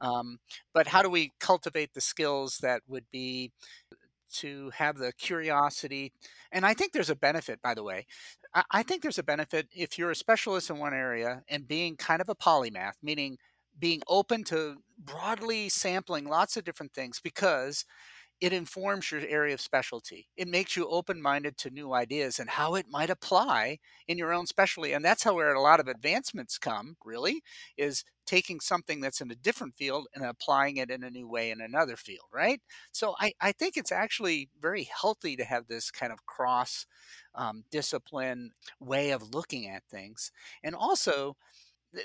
Um, 0.00 0.38
but 0.72 0.88
how 0.88 1.02
do 1.02 1.10
we 1.10 1.32
cultivate 1.40 1.94
the 1.94 2.00
skills 2.00 2.58
that 2.58 2.82
would 2.88 3.06
be 3.10 3.52
to 4.34 4.70
have 4.74 4.98
the 4.98 5.12
curiosity? 5.12 6.12
And 6.52 6.66
I 6.66 6.74
think 6.74 6.92
there's 6.92 7.10
a 7.10 7.16
benefit, 7.16 7.60
by 7.62 7.74
the 7.74 7.82
way. 7.82 8.06
I, 8.54 8.64
I 8.70 8.82
think 8.82 9.02
there's 9.02 9.18
a 9.18 9.22
benefit 9.22 9.68
if 9.72 9.98
you're 9.98 10.10
a 10.10 10.16
specialist 10.16 10.70
in 10.70 10.78
one 10.78 10.94
area 10.94 11.42
and 11.48 11.68
being 11.68 11.96
kind 11.96 12.20
of 12.20 12.28
a 12.28 12.34
polymath, 12.34 12.94
meaning 13.02 13.38
being 13.78 14.02
open 14.08 14.44
to 14.44 14.76
broadly 14.98 15.68
sampling 15.68 16.24
lots 16.26 16.56
of 16.56 16.64
different 16.64 16.92
things 16.92 17.20
because 17.22 17.84
it 18.40 18.52
informs 18.52 19.10
your 19.10 19.20
area 19.22 19.54
of 19.54 19.60
specialty. 19.60 20.28
It 20.36 20.46
makes 20.48 20.76
you 20.76 20.88
open 20.88 21.20
minded 21.20 21.56
to 21.58 21.70
new 21.70 21.92
ideas 21.92 22.38
and 22.38 22.48
how 22.48 22.76
it 22.76 22.86
might 22.88 23.10
apply 23.10 23.78
in 24.06 24.16
your 24.16 24.32
own 24.32 24.46
specialty. 24.46 24.92
And 24.92 25.04
that's 25.04 25.24
how 25.24 25.34
where 25.34 25.52
a 25.52 25.60
lot 25.60 25.80
of 25.80 25.88
advancements 25.88 26.56
come, 26.56 26.96
really, 27.04 27.42
is 27.76 28.04
taking 28.26 28.60
something 28.60 29.00
that's 29.00 29.20
in 29.20 29.30
a 29.30 29.34
different 29.34 29.74
field 29.76 30.06
and 30.14 30.24
applying 30.24 30.76
it 30.76 30.90
in 30.90 31.02
a 31.02 31.10
new 31.10 31.26
way 31.26 31.50
in 31.50 31.60
another 31.60 31.96
field, 31.96 32.26
right? 32.32 32.60
So 32.92 33.14
I, 33.18 33.32
I 33.40 33.52
think 33.52 33.76
it's 33.76 33.90
actually 33.90 34.50
very 34.60 34.84
healthy 34.84 35.34
to 35.36 35.44
have 35.44 35.66
this 35.66 35.90
kind 35.90 36.12
of 36.12 36.26
cross 36.26 36.86
um, 37.34 37.64
discipline 37.70 38.50
way 38.78 39.10
of 39.10 39.34
looking 39.34 39.68
at 39.68 39.82
things. 39.90 40.30
And 40.62 40.74
also, 40.74 41.36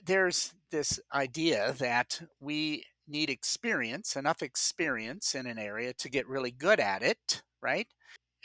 there's 0.06 0.54
this 0.72 1.00
idea 1.14 1.76
that 1.80 2.22
we 2.40 2.86
need 3.08 3.30
experience, 3.30 4.16
enough 4.16 4.42
experience 4.42 5.36
in 5.36 5.46
an 5.46 5.58
area 5.58 5.94
to 5.94 6.10
get 6.10 6.28
really 6.28 6.52
good 6.52 6.80
at 6.80 7.02
it, 7.02 7.42
right? 7.62 7.88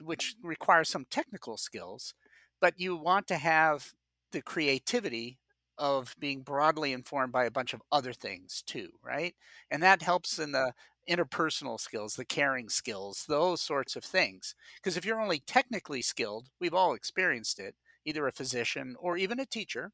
Which 0.02 0.34
mm-hmm. 0.36 0.48
requires 0.48 0.88
some 0.88 1.06
technical 1.10 1.56
skills, 1.56 2.14
but 2.60 2.78
you 2.78 2.96
want 2.96 3.26
to 3.28 3.36
have 3.36 3.92
the 4.32 4.42
creativity 4.42 5.38
of 5.78 6.14
being 6.18 6.42
broadly 6.42 6.92
informed 6.92 7.32
by 7.32 7.44
a 7.44 7.50
bunch 7.50 7.72
of 7.72 7.82
other 7.92 8.12
things 8.12 8.62
too, 8.66 8.90
right? 9.02 9.34
And 9.70 9.82
that 9.82 10.02
helps 10.02 10.38
in 10.38 10.52
the 10.52 10.72
interpersonal 11.08 11.80
skills, 11.80 12.14
the 12.14 12.24
caring 12.24 12.68
skills, 12.68 13.24
those 13.28 13.62
sorts 13.62 13.96
of 13.96 14.04
things. 14.04 14.54
Because 14.76 14.96
if 14.96 15.06
you're 15.06 15.20
only 15.20 15.40
technically 15.46 16.02
skilled, 16.02 16.48
we've 16.60 16.74
all 16.74 16.94
experienced 16.94 17.58
it, 17.58 17.74
either 18.04 18.26
a 18.26 18.32
physician 18.32 18.96
or 18.98 19.16
even 19.16 19.40
a 19.40 19.46
teacher 19.46 19.92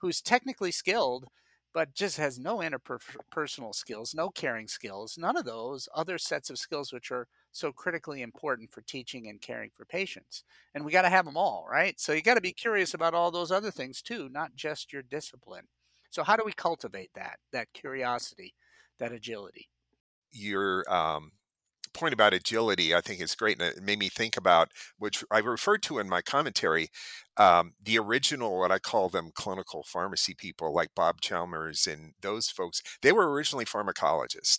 who's 0.00 0.20
technically 0.20 0.70
skilled 0.70 1.26
but 1.72 1.94
just 1.94 2.16
has 2.18 2.38
no 2.38 2.58
interpersonal 2.58 3.74
skills, 3.74 4.14
no 4.14 4.28
caring 4.30 4.68
skills, 4.68 5.16
none 5.18 5.36
of 5.36 5.44
those 5.44 5.88
other 5.94 6.18
sets 6.18 6.50
of 6.50 6.58
skills 6.58 6.92
which 6.92 7.10
are 7.10 7.28
so 7.50 7.72
critically 7.72 8.22
important 8.22 8.70
for 8.70 8.82
teaching 8.82 9.28
and 9.28 9.40
caring 9.40 9.70
for 9.74 9.84
patients. 9.84 10.44
And 10.74 10.84
we 10.84 10.92
got 10.92 11.02
to 11.02 11.08
have 11.10 11.24
them 11.24 11.36
all, 11.36 11.66
right? 11.70 11.98
So 11.98 12.12
you 12.12 12.22
got 12.22 12.34
to 12.34 12.40
be 12.40 12.52
curious 12.52 12.94
about 12.94 13.14
all 13.14 13.30
those 13.30 13.50
other 13.50 13.70
things 13.70 14.02
too, 14.02 14.28
not 14.28 14.54
just 14.54 14.92
your 14.92 15.02
discipline. 15.02 15.66
So 16.10 16.22
how 16.22 16.36
do 16.36 16.42
we 16.44 16.52
cultivate 16.52 17.10
that 17.14 17.38
that 17.52 17.72
curiosity, 17.72 18.54
that 18.98 19.12
agility? 19.12 19.68
Your 20.30 20.84
um, 20.92 21.32
point 21.94 22.14
about 22.14 22.34
agility, 22.34 22.94
I 22.94 23.00
think 23.00 23.20
is 23.20 23.34
great, 23.34 23.60
and 23.60 23.76
it 23.76 23.82
made 23.82 23.98
me 23.98 24.08
think 24.08 24.36
about 24.36 24.70
which 24.98 25.24
I 25.30 25.38
referred 25.38 25.82
to 25.84 25.98
in 25.98 26.08
my 26.08 26.22
commentary. 26.22 26.88
Um, 27.36 27.72
the 27.82 27.98
original, 27.98 28.58
what 28.58 28.72
I 28.72 28.78
call 28.78 29.08
them, 29.08 29.30
clinical 29.34 29.84
pharmacy 29.86 30.34
people, 30.34 30.72
like 30.74 30.94
Bob 30.94 31.20
Chalmers 31.20 31.86
and 31.86 32.12
those 32.20 32.48
folks. 32.50 32.82
They 33.02 33.12
were 33.12 33.30
originally 33.30 33.64
pharmacologists, 33.64 34.58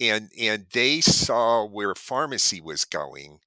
and 0.00 0.30
and 0.38 0.66
they 0.72 1.00
saw 1.00 1.64
where 1.66 1.94
pharmacy 1.94 2.60
was 2.60 2.84
going 2.84 3.38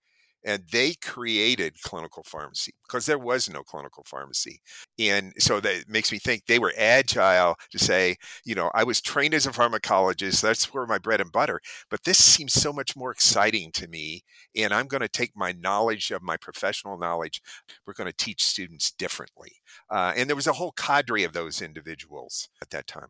and 0.47 0.63
they 0.71 0.93
created 0.93 1.79
clinical 1.83 2.23
pharmacy 2.23 2.73
because 2.87 3.05
there 3.05 3.19
was 3.19 3.49
no 3.49 3.61
clinical 3.61 4.03
pharmacy 4.07 4.61
and 4.97 5.33
so 5.37 5.59
that 5.59 5.83
makes 5.89 6.11
me 6.11 6.17
think 6.17 6.45
they 6.45 6.57
were 6.57 6.73
agile 6.77 7.55
to 7.69 7.77
say 7.77 8.15
you 8.45 8.55
know 8.55 8.71
i 8.73 8.83
was 8.83 9.01
trained 9.01 9.33
as 9.33 9.45
a 9.45 9.51
pharmacologist 9.51 10.41
that's 10.41 10.73
where 10.73 10.87
my 10.87 10.97
bread 10.97 11.21
and 11.21 11.31
butter 11.31 11.59
but 11.91 12.03
this 12.05 12.23
seems 12.23 12.53
so 12.53 12.71
much 12.71 12.95
more 12.95 13.11
exciting 13.11 13.71
to 13.71 13.87
me 13.87 14.23
and 14.55 14.73
i'm 14.73 14.87
going 14.87 15.01
to 15.01 15.09
take 15.09 15.31
my 15.35 15.51
knowledge 15.51 16.09
of 16.11 16.23
my 16.23 16.37
professional 16.37 16.97
knowledge 16.97 17.41
we're 17.85 17.93
going 17.93 18.09
to 18.09 18.25
teach 18.25 18.43
students 18.43 18.91
differently 18.91 19.51
uh, 19.91 20.13
and 20.15 20.29
there 20.29 20.35
was 20.35 20.47
a 20.47 20.53
whole 20.53 20.71
cadre 20.71 21.23
of 21.23 21.33
those 21.33 21.61
individuals 21.61 22.49
at 22.61 22.69
that 22.69 22.87
time 22.87 23.09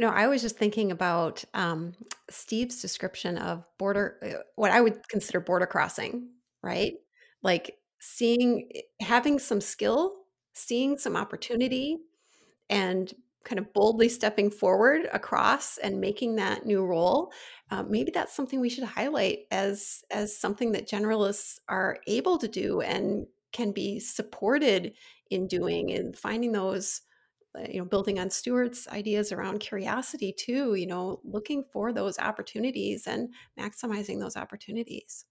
no, 0.00 0.08
I 0.08 0.28
was 0.28 0.40
just 0.40 0.56
thinking 0.56 0.92
about 0.92 1.44
um, 1.52 1.92
Steve's 2.30 2.80
description 2.80 3.36
of 3.36 3.64
border, 3.78 4.16
uh, 4.24 4.42
what 4.56 4.70
I 4.70 4.80
would 4.80 5.06
consider 5.10 5.40
border 5.40 5.66
crossing, 5.66 6.30
right? 6.62 6.94
Like 7.42 7.76
seeing, 7.98 8.70
eh, 8.74 8.80
having 9.02 9.38
some 9.38 9.60
skill, 9.60 10.14
seeing 10.54 10.96
some 10.96 11.16
opportunity, 11.16 11.98
and 12.70 13.12
kind 13.44 13.58
of 13.58 13.74
boldly 13.74 14.08
stepping 14.08 14.50
forward 14.50 15.02
across 15.12 15.76
and 15.76 16.00
making 16.00 16.36
that 16.36 16.64
new 16.64 16.82
role. 16.82 17.30
Uh, 17.70 17.82
maybe 17.82 18.10
that's 18.10 18.34
something 18.34 18.58
we 18.58 18.70
should 18.70 18.84
highlight 18.84 19.40
as 19.50 20.02
as 20.10 20.38
something 20.38 20.72
that 20.72 20.88
generalists 20.88 21.58
are 21.68 21.98
able 22.06 22.38
to 22.38 22.48
do 22.48 22.80
and 22.80 23.26
can 23.52 23.70
be 23.70 24.00
supported 24.00 24.94
in 25.30 25.46
doing 25.46 25.92
and 25.92 26.16
finding 26.16 26.52
those 26.52 27.02
you 27.68 27.78
know 27.78 27.84
building 27.84 28.18
on 28.18 28.30
stuart's 28.30 28.86
ideas 28.88 29.32
around 29.32 29.58
curiosity 29.58 30.32
too 30.32 30.74
you 30.74 30.86
know 30.86 31.20
looking 31.24 31.64
for 31.72 31.92
those 31.92 32.18
opportunities 32.18 33.06
and 33.06 33.28
maximizing 33.58 34.20
those 34.20 34.36
opportunities 34.36 35.24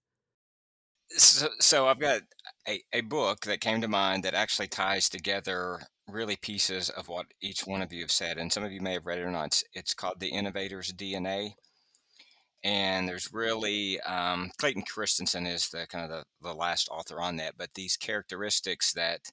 so, 1.10 1.48
so 1.58 1.86
i've 1.86 1.98
got 1.98 2.22
a, 2.68 2.82
a 2.92 3.00
book 3.00 3.40
that 3.40 3.60
came 3.60 3.80
to 3.80 3.88
mind 3.88 4.22
that 4.22 4.34
actually 4.34 4.68
ties 4.68 5.08
together 5.08 5.80
really 6.12 6.36
pieces 6.36 6.90
of 6.90 7.08
what 7.08 7.26
each 7.40 7.62
one 7.62 7.82
of 7.82 7.92
you 7.92 8.00
have 8.02 8.10
said. 8.10 8.38
And 8.38 8.52
some 8.52 8.64
of 8.64 8.72
you 8.72 8.80
may 8.80 8.94
have 8.94 9.06
read 9.06 9.18
it 9.18 9.24
or 9.24 9.30
not. 9.30 9.46
It's, 9.46 9.64
it's 9.72 9.94
called 9.94 10.20
The 10.20 10.30
Innovator's 10.30 10.92
DNA. 10.92 11.54
And 12.62 13.08
there's 13.08 13.32
really, 13.32 14.00
um, 14.02 14.50
Clayton 14.58 14.82
Christensen 14.82 15.46
is 15.46 15.70
the 15.70 15.86
kind 15.86 16.04
of 16.04 16.10
the, 16.10 16.48
the 16.48 16.54
last 16.54 16.88
author 16.90 17.20
on 17.20 17.36
that, 17.36 17.54
but 17.56 17.74
these 17.74 17.96
characteristics 17.96 18.92
that 18.92 19.32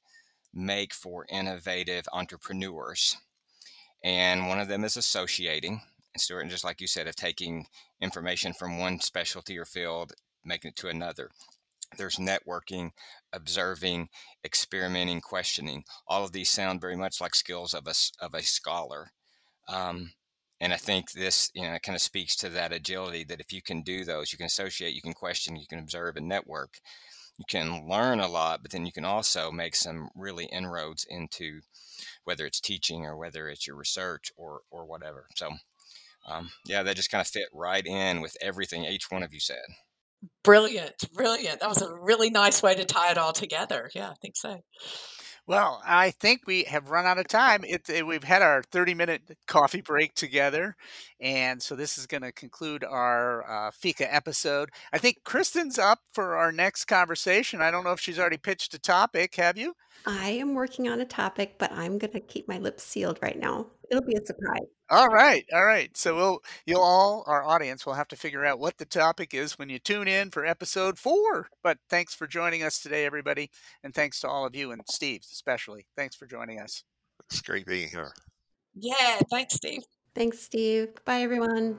make 0.53 0.93
for 0.93 1.25
innovative 1.29 2.05
entrepreneurs. 2.13 3.17
And 4.03 4.47
one 4.47 4.59
of 4.59 4.67
them 4.67 4.83
is 4.83 4.97
associating. 4.97 5.81
And 6.13 6.21
Stuart, 6.21 6.49
just 6.49 6.63
like 6.63 6.81
you 6.81 6.87
said, 6.87 7.07
of 7.07 7.15
taking 7.15 7.67
information 8.01 8.53
from 8.53 8.79
one 8.79 8.99
specialty 8.99 9.57
or 9.57 9.65
field, 9.65 10.13
making 10.43 10.69
it 10.69 10.75
to 10.77 10.87
another. 10.87 11.29
There's 11.97 12.17
networking, 12.17 12.91
observing, 13.31 14.09
experimenting, 14.43 15.21
questioning. 15.21 15.83
All 16.07 16.23
of 16.23 16.31
these 16.31 16.49
sound 16.49 16.81
very 16.81 16.97
much 16.97 17.21
like 17.21 17.35
skills 17.35 17.73
of 17.73 17.87
a, 17.87 17.93
of 18.23 18.33
a 18.33 18.43
scholar. 18.43 19.11
Um, 19.67 20.11
and 20.59 20.73
I 20.73 20.77
think 20.77 21.11
this, 21.11 21.51
you 21.53 21.61
know, 21.63 21.77
kind 21.83 21.95
of 21.95 22.01
speaks 22.01 22.35
to 22.37 22.49
that 22.49 22.73
agility 22.73 23.23
that 23.25 23.39
if 23.39 23.53
you 23.53 23.61
can 23.61 23.83
do 23.83 24.03
those, 24.03 24.31
you 24.31 24.37
can 24.37 24.47
associate, 24.47 24.95
you 24.95 25.01
can 25.01 25.13
question, 25.13 25.55
you 25.55 25.67
can 25.67 25.79
observe 25.79 26.17
and 26.17 26.27
network, 26.27 26.79
you 27.37 27.45
can 27.47 27.87
learn 27.87 28.19
a 28.19 28.27
lot, 28.27 28.61
but 28.61 28.71
then 28.71 28.85
you 28.85 28.91
can 28.91 29.05
also 29.05 29.51
make 29.51 29.75
some 29.75 30.09
really 30.15 30.45
inroads 30.45 31.05
into 31.07 31.61
whether 32.23 32.45
it's 32.45 32.59
teaching 32.59 33.05
or 33.05 33.15
whether 33.15 33.47
it's 33.47 33.67
your 33.67 33.75
research 33.75 34.31
or 34.35 34.61
or 34.71 34.85
whatever. 34.85 35.27
So, 35.35 35.51
um, 36.27 36.51
yeah, 36.65 36.83
that 36.83 36.95
just 36.95 37.11
kind 37.11 37.21
of 37.21 37.27
fit 37.27 37.47
right 37.53 37.85
in 37.85 38.21
with 38.21 38.35
everything 38.41 38.85
each 38.85 39.11
one 39.11 39.23
of 39.23 39.33
you 39.33 39.39
said. 39.39 39.65
Brilliant, 40.43 41.11
brilliant. 41.13 41.59
That 41.59 41.69
was 41.69 41.81
a 41.81 41.93
really 41.93 42.31
nice 42.31 42.63
way 42.63 42.73
to 42.73 42.85
tie 42.85 43.11
it 43.11 43.17
all 43.17 43.33
together. 43.33 43.91
Yeah, 43.93 44.09
I 44.09 44.15
think 44.15 44.35
so. 44.35 44.61
Well, 45.47 45.81
I 45.85 46.11
think 46.11 46.41
we 46.45 46.63
have 46.65 46.89
run 46.89 47.05
out 47.05 47.17
of 47.17 47.29
time. 47.29 47.63
It, 47.63 47.89
it, 47.89 48.05
we've 48.05 48.25
had 48.25 48.41
our 48.41 48.61
30 48.63 48.93
minute 48.93 49.21
coffee 49.47 49.79
break 49.79 50.13
together. 50.13 50.75
And 51.21 51.63
so 51.63 51.73
this 51.73 51.97
is 51.97 52.05
going 52.05 52.23
to 52.23 52.33
conclude 52.33 52.83
our 52.83 53.49
uh, 53.49 53.71
Fika 53.71 54.13
episode. 54.13 54.69
I 54.91 54.97
think 54.97 55.23
Kristen's 55.23 55.79
up 55.79 55.99
for 56.11 56.35
our 56.35 56.51
next 56.51 56.85
conversation. 56.85 57.61
I 57.61 57.71
don't 57.71 57.85
know 57.85 57.93
if 57.93 58.01
she's 58.01 58.19
already 58.19 58.37
pitched 58.37 58.73
a 58.73 58.79
topic. 58.79 59.35
Have 59.35 59.57
you? 59.57 59.73
I 60.05 60.31
am 60.31 60.53
working 60.53 60.89
on 60.89 60.99
a 60.99 61.05
topic, 61.05 61.55
but 61.57 61.71
I'm 61.71 61.97
going 61.97 62.11
to 62.11 62.19
keep 62.19 62.49
my 62.49 62.57
lips 62.57 62.83
sealed 62.83 63.17
right 63.21 63.39
now. 63.39 63.67
It'll 63.89 64.03
be 64.03 64.15
a 64.15 64.25
surprise. 64.25 64.67
All 64.89 65.07
right, 65.07 65.45
all 65.53 65.65
right. 65.65 65.95
So 65.95 66.15
we'll 66.15 66.39
you'll 66.65 66.81
all 66.81 67.23
our 67.27 67.43
audience 67.45 67.85
will 67.85 67.93
have 67.93 68.07
to 68.09 68.15
figure 68.15 68.45
out 68.45 68.59
what 68.59 68.77
the 68.77 68.85
topic 68.85 69.33
is 69.33 69.57
when 69.57 69.69
you 69.69 69.79
tune 69.79 70.07
in 70.07 70.31
for 70.31 70.45
episode 70.45 70.97
four. 70.97 71.49
But 71.63 71.77
thanks 71.89 72.13
for 72.13 72.27
joining 72.27 72.63
us 72.63 72.79
today, 72.79 73.05
everybody, 73.05 73.49
and 73.83 73.93
thanks 73.93 74.19
to 74.21 74.27
all 74.27 74.45
of 74.45 74.55
you 74.55 74.71
and 74.71 74.81
Steve 74.89 75.21
especially. 75.31 75.87
Thanks 75.95 76.15
for 76.15 76.25
joining 76.25 76.59
us. 76.59 76.83
It's 77.29 77.41
great 77.41 77.65
being 77.65 77.89
here. 77.89 78.11
Yeah, 78.75 79.19
thanks, 79.29 79.55
Steve. 79.55 79.83
Thanks, 80.15 80.39
Steve. 80.39 80.89
Bye, 81.05 81.21
everyone. 81.21 81.77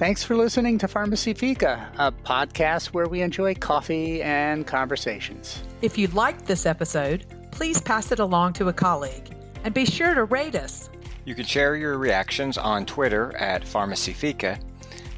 Thanks 0.00 0.24
for 0.24 0.34
listening 0.34 0.78
to 0.78 0.88
Pharmacy 0.88 1.34
Fika, 1.34 1.86
a 1.98 2.10
podcast 2.10 2.86
where 2.94 3.06
we 3.06 3.20
enjoy 3.20 3.54
coffee 3.54 4.22
and 4.22 4.66
conversations. 4.66 5.62
If 5.82 5.98
you 5.98 6.06
liked 6.06 6.46
this 6.46 6.64
episode, 6.64 7.26
please 7.50 7.82
pass 7.82 8.10
it 8.10 8.18
along 8.18 8.54
to 8.54 8.68
a 8.68 8.72
colleague 8.72 9.36
and 9.62 9.74
be 9.74 9.84
sure 9.84 10.14
to 10.14 10.24
rate 10.24 10.54
us. 10.54 10.88
You 11.26 11.34
can 11.34 11.44
share 11.44 11.76
your 11.76 11.98
reactions 11.98 12.56
on 12.56 12.86
Twitter 12.86 13.36
at 13.36 13.62
Pharmacy 13.68 14.14
Fika, 14.14 14.58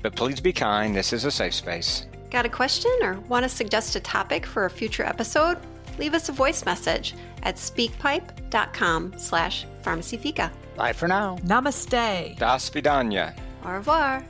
but 0.02 0.16
please 0.16 0.40
be 0.40 0.52
kind. 0.52 0.96
This 0.96 1.12
is 1.12 1.24
a 1.24 1.30
safe 1.30 1.54
space. 1.54 2.06
Got 2.32 2.46
a 2.46 2.48
question 2.48 2.90
or 3.02 3.20
want 3.28 3.44
to 3.44 3.48
suggest 3.48 3.94
a 3.94 4.00
topic 4.00 4.44
for 4.44 4.64
a 4.64 4.70
future 4.70 5.04
episode? 5.04 5.58
Leave 5.96 6.12
us 6.12 6.28
a 6.28 6.32
voice 6.32 6.64
message 6.64 7.14
at 7.44 7.54
speakpipe.com 7.54 9.14
slash 9.16 9.64
pharmacyfika. 9.84 10.50
Bye 10.74 10.92
for 10.92 11.06
now. 11.06 11.38
Namaste. 11.44 12.36
Das 12.36 12.68
vidanya. 12.68 13.32
Au 13.64 13.74
revoir. 13.74 14.24